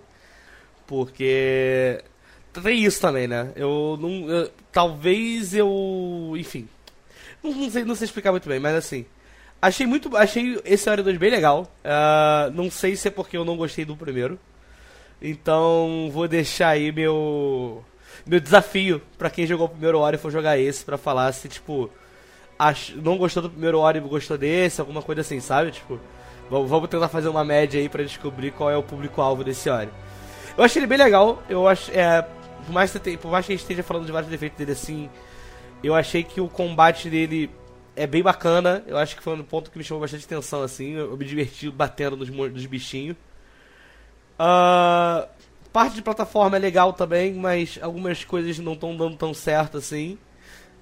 [0.86, 2.02] Porque.
[2.62, 3.52] Tem isso também, né?
[3.56, 4.28] Eu não.
[4.30, 6.34] eu- talvez eu.
[6.36, 6.68] Enfim.
[7.42, 9.04] Não, não sei, não sei explicar muito bem, mas assim.
[9.60, 10.14] Achei muito.
[10.16, 11.70] Achei esse Ori 2 bem legal.
[11.84, 14.38] Ah, não sei se é porque eu não gostei do primeiro.
[15.20, 17.84] Então vou deixar aí meu.
[18.26, 21.48] Meu desafio pra quem jogou o primeiro Ori e for jogar esse, pra falar se,
[21.48, 21.90] tipo
[22.58, 22.90] ach...
[22.96, 25.70] não gostou do primeiro Ori e gostou desse, alguma coisa assim, sabe?
[25.70, 26.00] Tipo,
[26.50, 29.90] vamos tentar fazer uma média aí pra descobrir qual é o público-alvo desse Ori.
[30.56, 32.22] Eu achei ele bem legal, eu acho, é,
[32.64, 35.10] por mais que, por mais que a gente esteja falando de vários defeitos dele assim,
[35.82, 37.50] eu achei que o combate dele
[37.96, 38.84] é bem bacana.
[38.86, 40.92] Eu acho que foi um ponto que me chamou bastante atenção, assim.
[40.92, 43.16] Eu me diverti batendo nos, nos bichinhos.
[44.38, 45.26] Uh,
[45.72, 50.18] parte de plataforma é legal também, mas algumas coisas não estão dando tão certo assim.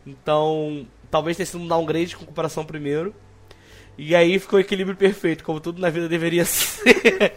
[0.06, 3.14] Então, talvez tenha sido um downgrade com comparação primeiro.
[3.96, 7.34] E aí ficou o equilíbrio perfeito, como tudo na vida deveria ser.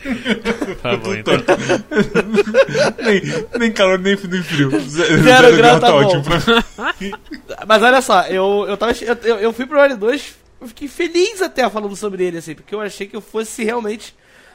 [0.82, 1.34] Tá bom, então.
[3.04, 3.22] nem,
[3.58, 4.70] nem calor, nem frio.
[4.80, 6.64] Zero, Zero grau tá ótimo pra
[7.66, 8.92] Mas olha só, eu, eu, tava,
[9.24, 12.74] eu, eu fui pro Ori 2, eu fiquei feliz até falando sobre ele, assim, porque
[12.74, 14.14] eu achei que eu fosse realmente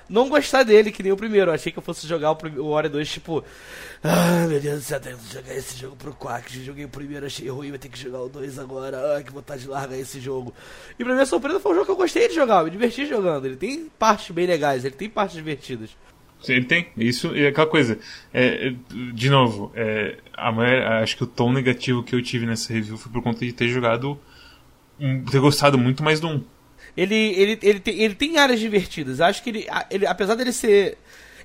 [0.09, 1.51] não gostar dele, que nem o primeiro.
[1.51, 3.43] Eu achei que eu fosse jogar o, o Ori 2, tipo.
[4.03, 6.63] Ah, meu Deus do céu, tenho que jogar esse jogo pro Quack.
[6.63, 9.17] Joguei o primeiro, achei ruim, vai ter que jogar o 2 agora.
[9.17, 10.53] Ah, que vontade de largar esse jogo.
[10.99, 13.45] E pra minha surpresa foi um jogo que eu gostei de jogar, me diverti jogando.
[13.45, 15.89] Ele tem partes bem legais, ele tem partes divertidas.
[16.47, 16.87] Ele tem.
[16.97, 17.97] Isso é aquela coisa.
[18.33, 18.75] É, é,
[19.13, 22.97] de novo, é, a maior, acho que o tom negativo que eu tive nessa review
[22.97, 24.19] foi por conta de ter jogado.
[25.29, 26.43] Ter gostado muito mais do 1.
[26.95, 29.19] Ele, ele, ele, tem, ele tem áreas divertidas.
[29.19, 30.97] Acho que ele, ele, apesar dele ser.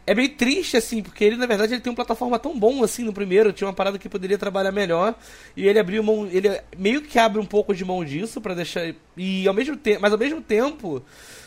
[0.07, 3.05] É meio triste, assim, porque ele, na verdade, ele tem uma plataforma tão bom assim
[3.05, 3.53] no primeiro.
[3.53, 5.15] Tinha uma parada que poderia trabalhar melhor.
[5.57, 6.29] E ele abriu mão.
[6.33, 8.95] Ele meio que abre um pouco de mão disso para deixar.
[9.17, 10.01] E ao mesmo tempo.
[10.01, 11.03] Mas ao mesmo tempo.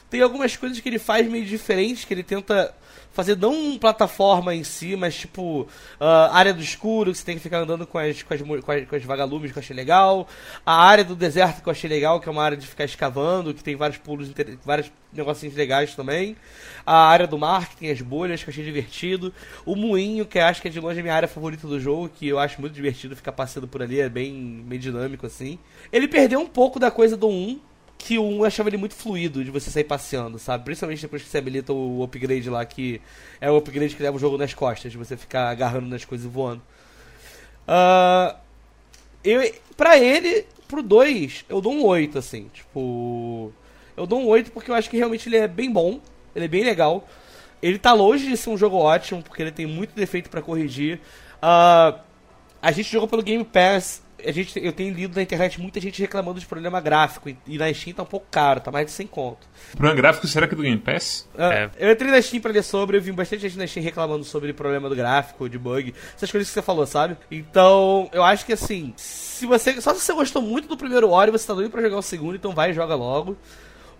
[0.09, 2.71] Tem algumas coisas que ele faz meio diferentes, que ele tenta
[3.13, 7.41] fazer não plataforma em si, mas tipo uh, área do escuro, que você tem que
[7.41, 10.27] ficar andando com as, com as, com as, com as vagalumes, que eu achei legal.
[10.65, 13.53] A área do deserto, que eu achei legal, que é uma área de ficar escavando,
[13.53, 14.31] que tem vários pulos,
[14.65, 16.35] vários negocinhos legais também.
[16.85, 19.31] A área do mar, que tem as bolhas, que eu achei divertido.
[19.63, 22.27] O moinho, que acho que é de longe a minha área favorita do jogo, que
[22.27, 25.59] eu acho muito divertido ficar passando por ali, é bem, bem dinâmico assim.
[25.91, 27.59] Ele perdeu um pouco da coisa do 1,
[27.97, 30.65] que o 1 eu achava ele muito fluido de você sair passeando, sabe?
[30.65, 33.01] Principalmente depois que você habilita o upgrade lá, que
[33.39, 36.25] é o upgrade que leva o jogo nas costas, de você ficar agarrando nas coisas
[36.25, 36.61] e voando.
[37.67, 38.35] Uh,
[39.23, 42.49] eu, pra ele, pro 2, eu dou um 8, assim.
[42.53, 43.53] Tipo.
[43.95, 46.01] Eu dou um 8 porque eu acho que realmente ele é bem bom,
[46.35, 47.07] ele é bem legal.
[47.61, 50.99] Ele tá longe de ser um jogo ótimo, porque ele tem muito defeito para corrigir.
[51.37, 51.97] Uh,
[52.61, 56.01] a gente jogou pelo Game Pass a gente, eu tenho lido na internet muita gente
[56.01, 57.29] reclamando de problema gráfico.
[57.47, 59.47] E na Steam tá um pouco caro, tá mais de 100 conto.
[59.71, 61.27] Problema gráfico, será que é do Game Pass?
[61.35, 61.69] Uh, é.
[61.77, 64.53] Eu entrei na Steam pra ler sobre, eu vi bastante gente na Steam reclamando sobre
[64.53, 67.17] problema do gráfico, de bug, essas coisas que você falou, sabe?
[67.29, 69.79] Então, eu acho que assim, se você.
[69.81, 72.35] Só se você gostou muito do primeiro Ori, você tá doido pra jogar o segundo,
[72.35, 73.37] então vai e joga logo.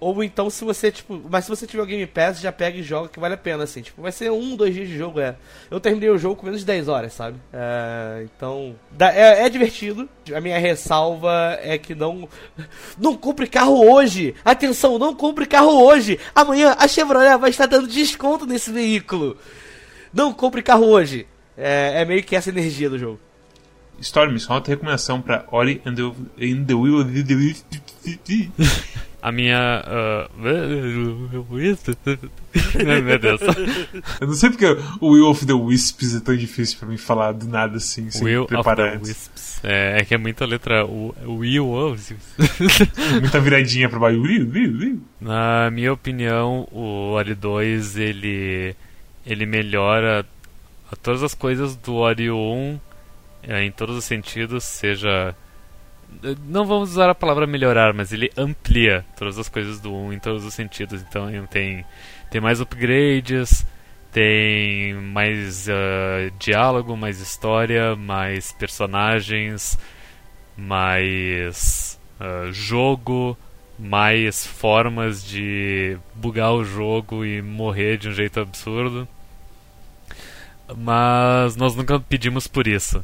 [0.04, 1.22] Ou então, se você, tipo.
[1.30, 3.64] Mas se você tiver o Game Pass, já pega e joga que vale a pena,
[3.64, 3.82] assim.
[3.82, 5.38] Tipo, vai ser um, dois dias de jogo, é.
[5.72, 7.38] Eu terminei o jogo com menos de 10 horas, sabe?
[7.54, 8.76] É, então.
[9.00, 10.10] É, é divertido.
[10.36, 12.28] A minha ressalva é que não.
[13.00, 14.36] Não compre carro hoje!
[14.44, 16.20] Atenção, não compre carro hoje!
[16.36, 19.38] Amanhã a Chevrolet vai estar dando desconto nesse veículo!
[20.14, 21.26] Não compre carro hoje!
[21.58, 23.20] É, é meio que essa energia do jogo.
[24.00, 27.04] Storm, só uma recomendação pra Ori and the, and the Will
[29.24, 29.82] a minha.
[29.88, 30.30] Uh...
[33.02, 33.40] Meu Deus.
[34.20, 34.66] Eu não sei porque
[35.00, 38.22] o Will of the Wisps é tão difícil pra mim falar do nada assim, sem
[38.22, 39.62] Will preparar of the Wisps.
[39.64, 40.86] É, é, que é muita letra.
[40.86, 42.16] O, Will of
[43.22, 44.20] Muita viradinha pra baixo.
[44.22, 45.02] Will, Will, Will.
[45.22, 48.76] Na minha opinião, o Ori 2 ele.
[49.26, 50.26] ele melhora
[51.02, 52.80] todas as coisas do Ori 1
[53.44, 55.34] é, em todos os sentidos, seja
[56.46, 60.20] não vamos usar a palavra melhorar, mas ele amplia todas as coisas do 1 em
[60.20, 61.02] todos os sentidos.
[61.02, 61.86] Então tem,
[62.30, 63.66] tem mais upgrades,
[64.12, 69.78] tem mais uh, diálogo, mais história, mais personagens,
[70.56, 73.38] mais uh, jogo,
[73.78, 79.08] mais formas de bugar o jogo e morrer de um jeito absurdo.
[80.78, 83.04] Mas nós nunca pedimos por isso.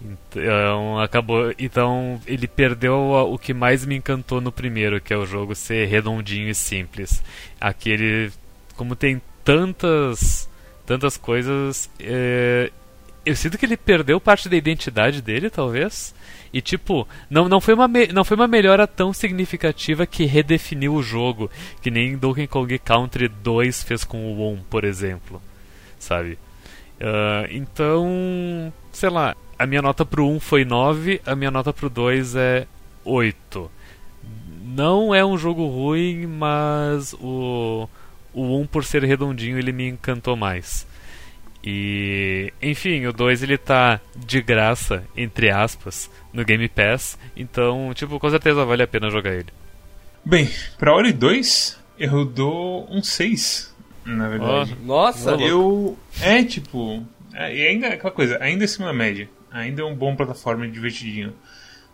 [0.00, 1.52] Então acabou.
[1.58, 5.86] Então ele perdeu o que mais me encantou no primeiro, que é o jogo ser
[5.86, 7.22] redondinho e simples.
[7.60, 8.32] Aqui ele,
[8.76, 10.48] como tem tantas
[10.84, 12.70] tantas coisas, é,
[13.24, 16.14] eu sinto que ele perdeu parte da identidade dele, talvez.
[16.52, 21.02] E tipo, não, não, foi uma não foi uma melhora tão significativa que redefiniu o
[21.02, 21.50] jogo,
[21.82, 25.42] que nem Donkey Kong Country 2 fez com o 1, por exemplo.
[25.98, 26.38] Sabe?
[27.00, 31.88] Uh, então, sei lá, a minha nota pro 1 foi 9, a minha nota pro
[31.88, 32.66] 2 é
[33.04, 33.70] 8.
[34.64, 37.88] Não é um jogo ruim, mas o,
[38.34, 40.86] o 1 por ser redondinho ele me encantou mais.
[41.64, 48.20] E, enfim, o 2 ele tá de graça, entre aspas, no Game Pass, então, tipo,
[48.20, 49.48] com certeza vale a pena jogar ele.
[50.24, 50.48] Bem,
[50.78, 54.76] pra Ori 2, eu dou um 6, na verdade.
[54.80, 55.30] Oh, nossa!
[55.32, 55.98] Eu.
[56.20, 57.04] É, tipo.
[57.34, 61.34] É, e ainda aquela coisa, ainda acima da média ainda é um bom plataforma divertidinho.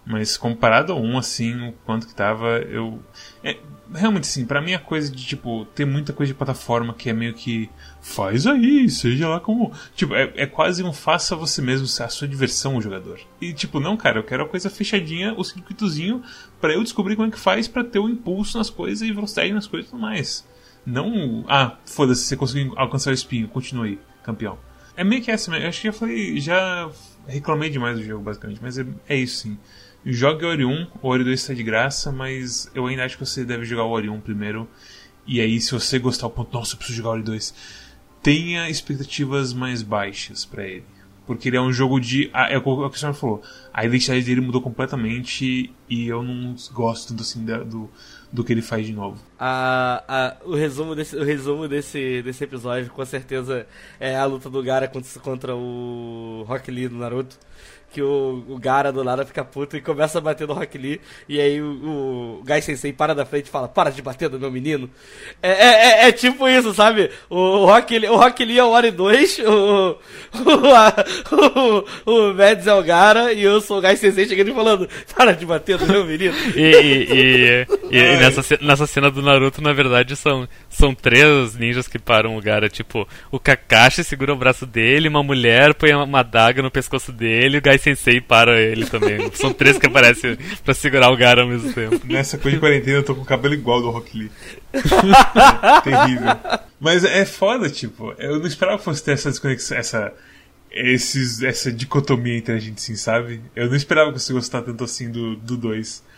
[0.04, 3.00] Mas comparado a um, assim, o quanto que tava, eu.
[3.42, 3.56] É,
[3.94, 7.12] realmente, assim, pra mim a coisa de, tipo, ter muita coisa de plataforma que é
[7.12, 7.70] meio que.
[8.00, 9.72] Faz aí, seja lá como.
[9.94, 13.20] Tipo, é, é quase um faça você mesmo, a sua diversão, o jogador.
[13.40, 16.20] E, tipo, não, cara, eu quero a coisa fechadinha, o circuitozinho,
[16.60, 19.52] para eu descobrir como é que faz para ter o impulso nas coisas e velocidade
[19.52, 20.44] nas coisas e tudo mais.
[20.84, 21.44] Não.
[21.48, 24.58] Ah, foda-se, você conseguiu alcançar o espinho, continue, campeão.
[24.96, 26.40] É meio que essa, eu acho que já falei.
[26.40, 26.90] Já
[27.26, 29.58] reclamei demais do jogo, basicamente, mas é, é isso sim.
[30.04, 33.44] Jogue Ori 1, o Ori 2 está de graça, mas eu ainda acho que você
[33.44, 34.68] deve jogar o Ori 1 primeiro.
[35.26, 37.54] E aí, se você gostar, o ponto, nossa, eu preciso jogar o Ori 2,
[38.20, 40.84] tenha expectativas mais baixas para ele.
[41.26, 42.30] Porque ele é um jogo de.
[42.34, 43.42] É o que o senhor falou.
[43.72, 47.88] A identidade dele mudou completamente e eu não gosto tanto assim do,
[48.32, 49.22] do que ele faz de novo.
[49.38, 53.66] A, a, o resumo, desse, o resumo desse, desse episódio, com certeza,
[54.00, 54.90] é a luta do Gara
[55.22, 57.38] contra o Rock Lee do Naruto
[57.92, 61.00] que o, o Gara do nada fica puto e começa a bater no Rock Lee.
[61.28, 64.38] E aí o, o Gai Sensei para da frente e fala: Para de bater no
[64.38, 64.88] meu menino.
[65.42, 65.66] É, é,
[66.04, 67.10] é, é tipo isso, sabe?
[67.28, 69.98] O, Rock, Lee, o Rock Lee é o Ori 2, o,
[70.32, 74.54] o, o, o Mads é o Gara e eu sou o Gai Sensei chegando e
[74.54, 76.34] falando: Para de bater no meu menino.
[76.56, 81.86] e, e, e, e nessa, nessa cena do Naruto, na verdade, são, são três ninjas
[81.86, 82.68] que param o Gara.
[82.68, 87.58] Tipo, o Kakashi segura o braço dele, uma mulher põe uma adaga no pescoço dele,
[87.58, 89.30] o Gai Sensei para ele também.
[89.34, 92.00] São três que aparecem pra segurar o Gara ao mesmo tempo.
[92.06, 94.30] Nessa coisa de quarentena eu tô com o cabelo igual do Rock Lee.
[94.72, 96.36] é, terrível.
[96.78, 100.12] Mas é foda, tipo, eu não esperava que fosse ter essa desconexão, essa,
[100.70, 103.40] esses, essa dicotomia entre a gente, assim, sabe?
[103.56, 105.38] Eu não esperava que você gostasse tanto assim do 2.
[105.42, 106.12] Do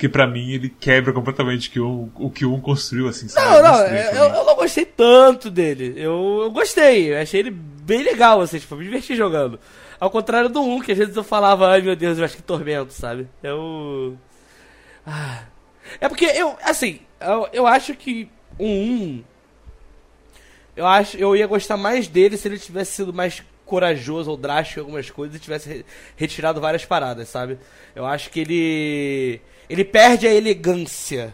[0.00, 3.46] porque pra mim ele quebra completamente que o, o que o 1 construiu, assim, sabe?
[3.46, 5.92] Não, não, eu, eu, não gostei tanto dele.
[5.94, 9.60] Eu, eu gostei, eu achei ele bem legal, assim, tipo, me diverti jogando.
[10.00, 12.42] Ao contrário do 1, que às vezes eu falava, ai meu Deus, eu acho que
[12.42, 13.28] tormento, sabe?
[13.42, 14.16] Eu.
[15.06, 15.44] Ah.
[16.00, 18.28] É porque eu, assim, eu, eu acho que
[18.58, 19.24] o 1.
[20.74, 24.80] Eu acho eu ia gostar mais dele se ele tivesse sido mais corajoso ou drástico
[24.80, 25.84] em algumas coisas e tivesse
[26.16, 27.58] retirado várias paradas, sabe?
[27.94, 29.40] Eu acho que ele.
[29.68, 31.32] Ele perde a elegância.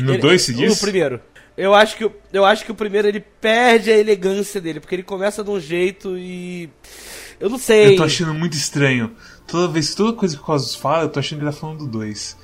[0.00, 0.70] No 2 se diz?
[0.70, 1.22] No primeiro.
[1.58, 5.02] Eu acho que eu acho que o primeiro ele perde a elegância dele, porque ele
[5.02, 6.70] começa de um jeito e
[7.40, 7.94] eu não sei.
[7.94, 9.10] Eu tô achando muito estranho.
[9.44, 11.78] Toda vez, toda coisa que o Cosmos fala, eu tô achando que ele tá falando
[11.80, 12.36] do 2.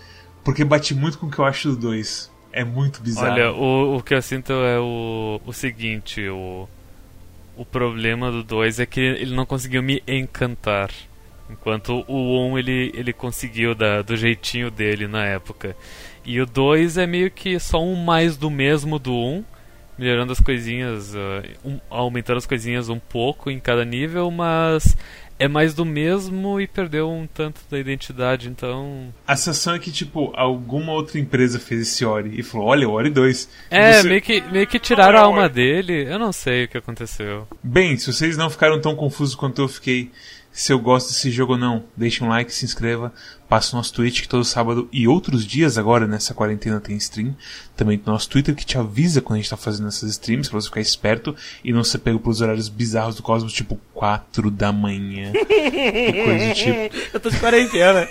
[0.42, 2.30] Porque bate muito com o que eu acho do 2.
[2.52, 3.32] É muito bizarro.
[3.32, 6.68] Olha, o, o que eu sinto é o, o seguinte, o,
[7.56, 10.90] o problema do 2 é que ele não conseguiu me encantar.
[11.48, 15.76] Enquanto o 1 um, ele, ele conseguiu da, do jeitinho dele na época.
[16.24, 19.44] E o 2 é meio que só um mais do mesmo do 1, um,
[19.98, 24.96] melhorando as coisinhas, uh, um, aumentando as coisinhas um pouco em cada nível, mas
[25.38, 29.12] é mais do mesmo e perdeu um tanto da identidade, então.
[29.26, 32.92] A sensação é que, tipo, alguma outra empresa fez esse Ori e falou: olha, o
[32.92, 33.48] Ori 2.
[33.70, 34.08] É, você...
[34.08, 37.46] meio, que, meio que tiraram a alma dele, eu não sei o que aconteceu.
[37.62, 40.10] Bem, se vocês não ficaram tão confusos quanto eu fiquei
[40.54, 41.84] se eu gosto desse jogo ou não.
[41.96, 43.12] Deixe um like, se inscreva,
[43.54, 47.36] passe o nosso Twitch que todo sábado e outros dias agora nessa quarentena tem stream.
[47.76, 50.60] Também tem nosso Twitter que te avisa quando a gente tá fazendo essas streams, pra
[50.60, 51.34] você ficar esperto
[51.64, 55.32] e não ser pego pelos horários bizarros do Cosmos, tipo 4 da manhã.
[55.34, 56.96] ou coisa do tipo.
[57.12, 58.08] Eu tô de quarentena.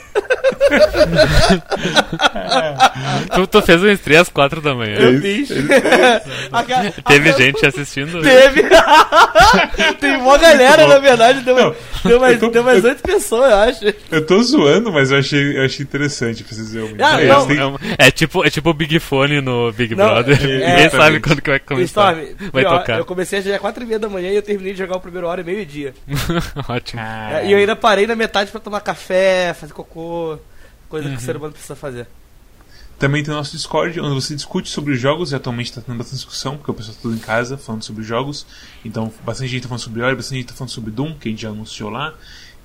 [3.34, 4.96] tu, tu fez um stream às 4 da manhã.
[4.96, 5.50] Eu fiz.
[7.08, 8.22] Teve gente assistindo?
[8.22, 8.64] Teve.
[10.00, 11.40] Tem uma galera, na verdade.
[11.42, 13.96] Deu, não, deu mais, tô, deu mais 8 pessoas, eu acho.
[14.12, 16.96] Eu tô zoando, mas eu achei, eu achei interessante pra vocês verem.
[17.00, 20.42] Ah, é, é, tipo, é tipo o Big Fone no Big não, Brother.
[20.42, 22.14] É, Ninguém sabe quando que vai começar.
[22.18, 22.98] Storm, vai pior, tocar.
[23.00, 25.02] Eu comecei a jogar 4 e meia da manhã e eu terminei de jogar o
[25.02, 25.94] primeiro hora e meio-dia.
[26.68, 27.02] Ótimo.
[27.02, 30.38] É, e eu ainda parei na metade pra tomar café, fazer cocô,
[30.90, 31.16] coisa uhum.
[31.16, 32.08] que o ser humano precisa fazer.
[33.04, 36.18] Também tem o nosso Discord, onde você discute sobre jogos, e atualmente está tendo bastante
[36.18, 38.46] discussão, porque o pessoal está tudo em casa falando sobre jogos.
[38.86, 41.32] Então, bastante gente está falando sobre Ori, bastante gente está falando sobre Doom, que a
[41.32, 42.14] gente já anunciou lá.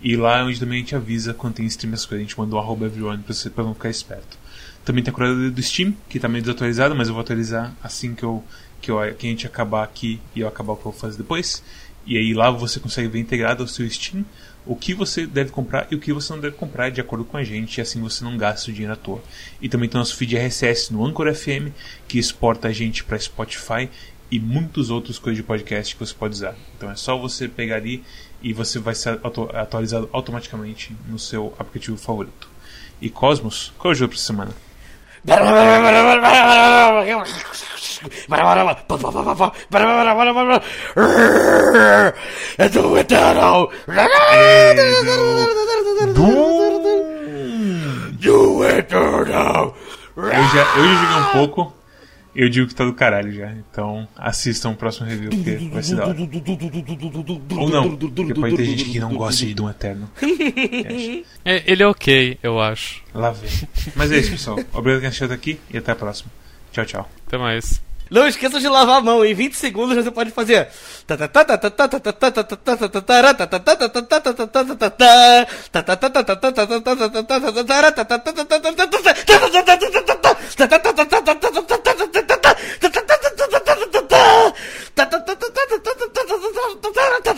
[0.01, 2.39] E lá é onde também a gente avisa quando tem stream as coisas, a gente
[2.39, 4.39] manda o arroba everyone pra você pra não ficar esperto.
[4.85, 8.15] Também tem a curadoria do Steam, que tá meio desatualizada, mas eu vou atualizar assim
[8.15, 8.43] que, eu,
[8.81, 11.19] que, eu, que a gente acabar aqui e eu acabar o que eu vou fazer
[11.19, 11.63] depois.
[12.07, 14.25] E aí lá você consegue ver integrado ao seu Steam
[14.69, 17.39] o que você deve comprar e o que você não deve comprar de acordo com
[17.39, 19.23] a gente, e assim você não gasta o dinheiro à toa.
[19.63, 21.73] E também tem nosso feed RSS no Anchor FM,
[22.07, 23.89] que exporta a gente para Spotify
[24.31, 26.55] e muitos outros coisas de podcast que você pode usar.
[26.77, 28.05] Então é só você pegar ali
[28.43, 32.49] e você vai ser atu atualizado automaticamente no seu aplicativo favorito.
[33.01, 34.51] E Cosmos, qual é o jogo pra semana?
[42.73, 43.73] Do Eternal!
[48.13, 49.77] Do Eternal!
[50.17, 51.73] Eu já, eu já joguei um pouco,
[52.39, 53.51] eu digo que tá do caralho já.
[53.51, 56.17] Então assistam o próximo review, porque vai ser da hora.
[57.57, 60.09] Ou não, porque pode ter gente que não gosta de Doom Eterno.
[61.45, 63.03] É, ele é ok, eu acho.
[63.15, 63.51] Lá vem.
[63.97, 64.59] Mas é isso, pessoal.
[64.73, 66.31] Obrigado por assistiu até aqui e até a próxima.
[66.73, 67.11] Tchau, tchau.
[67.27, 67.83] Até mais.
[68.11, 69.25] Não esqueça de lavar a mão.
[69.25, 70.69] Em 20 segundos você pode fazer.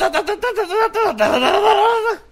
[0.01, 2.30] たたたたたたたダダダ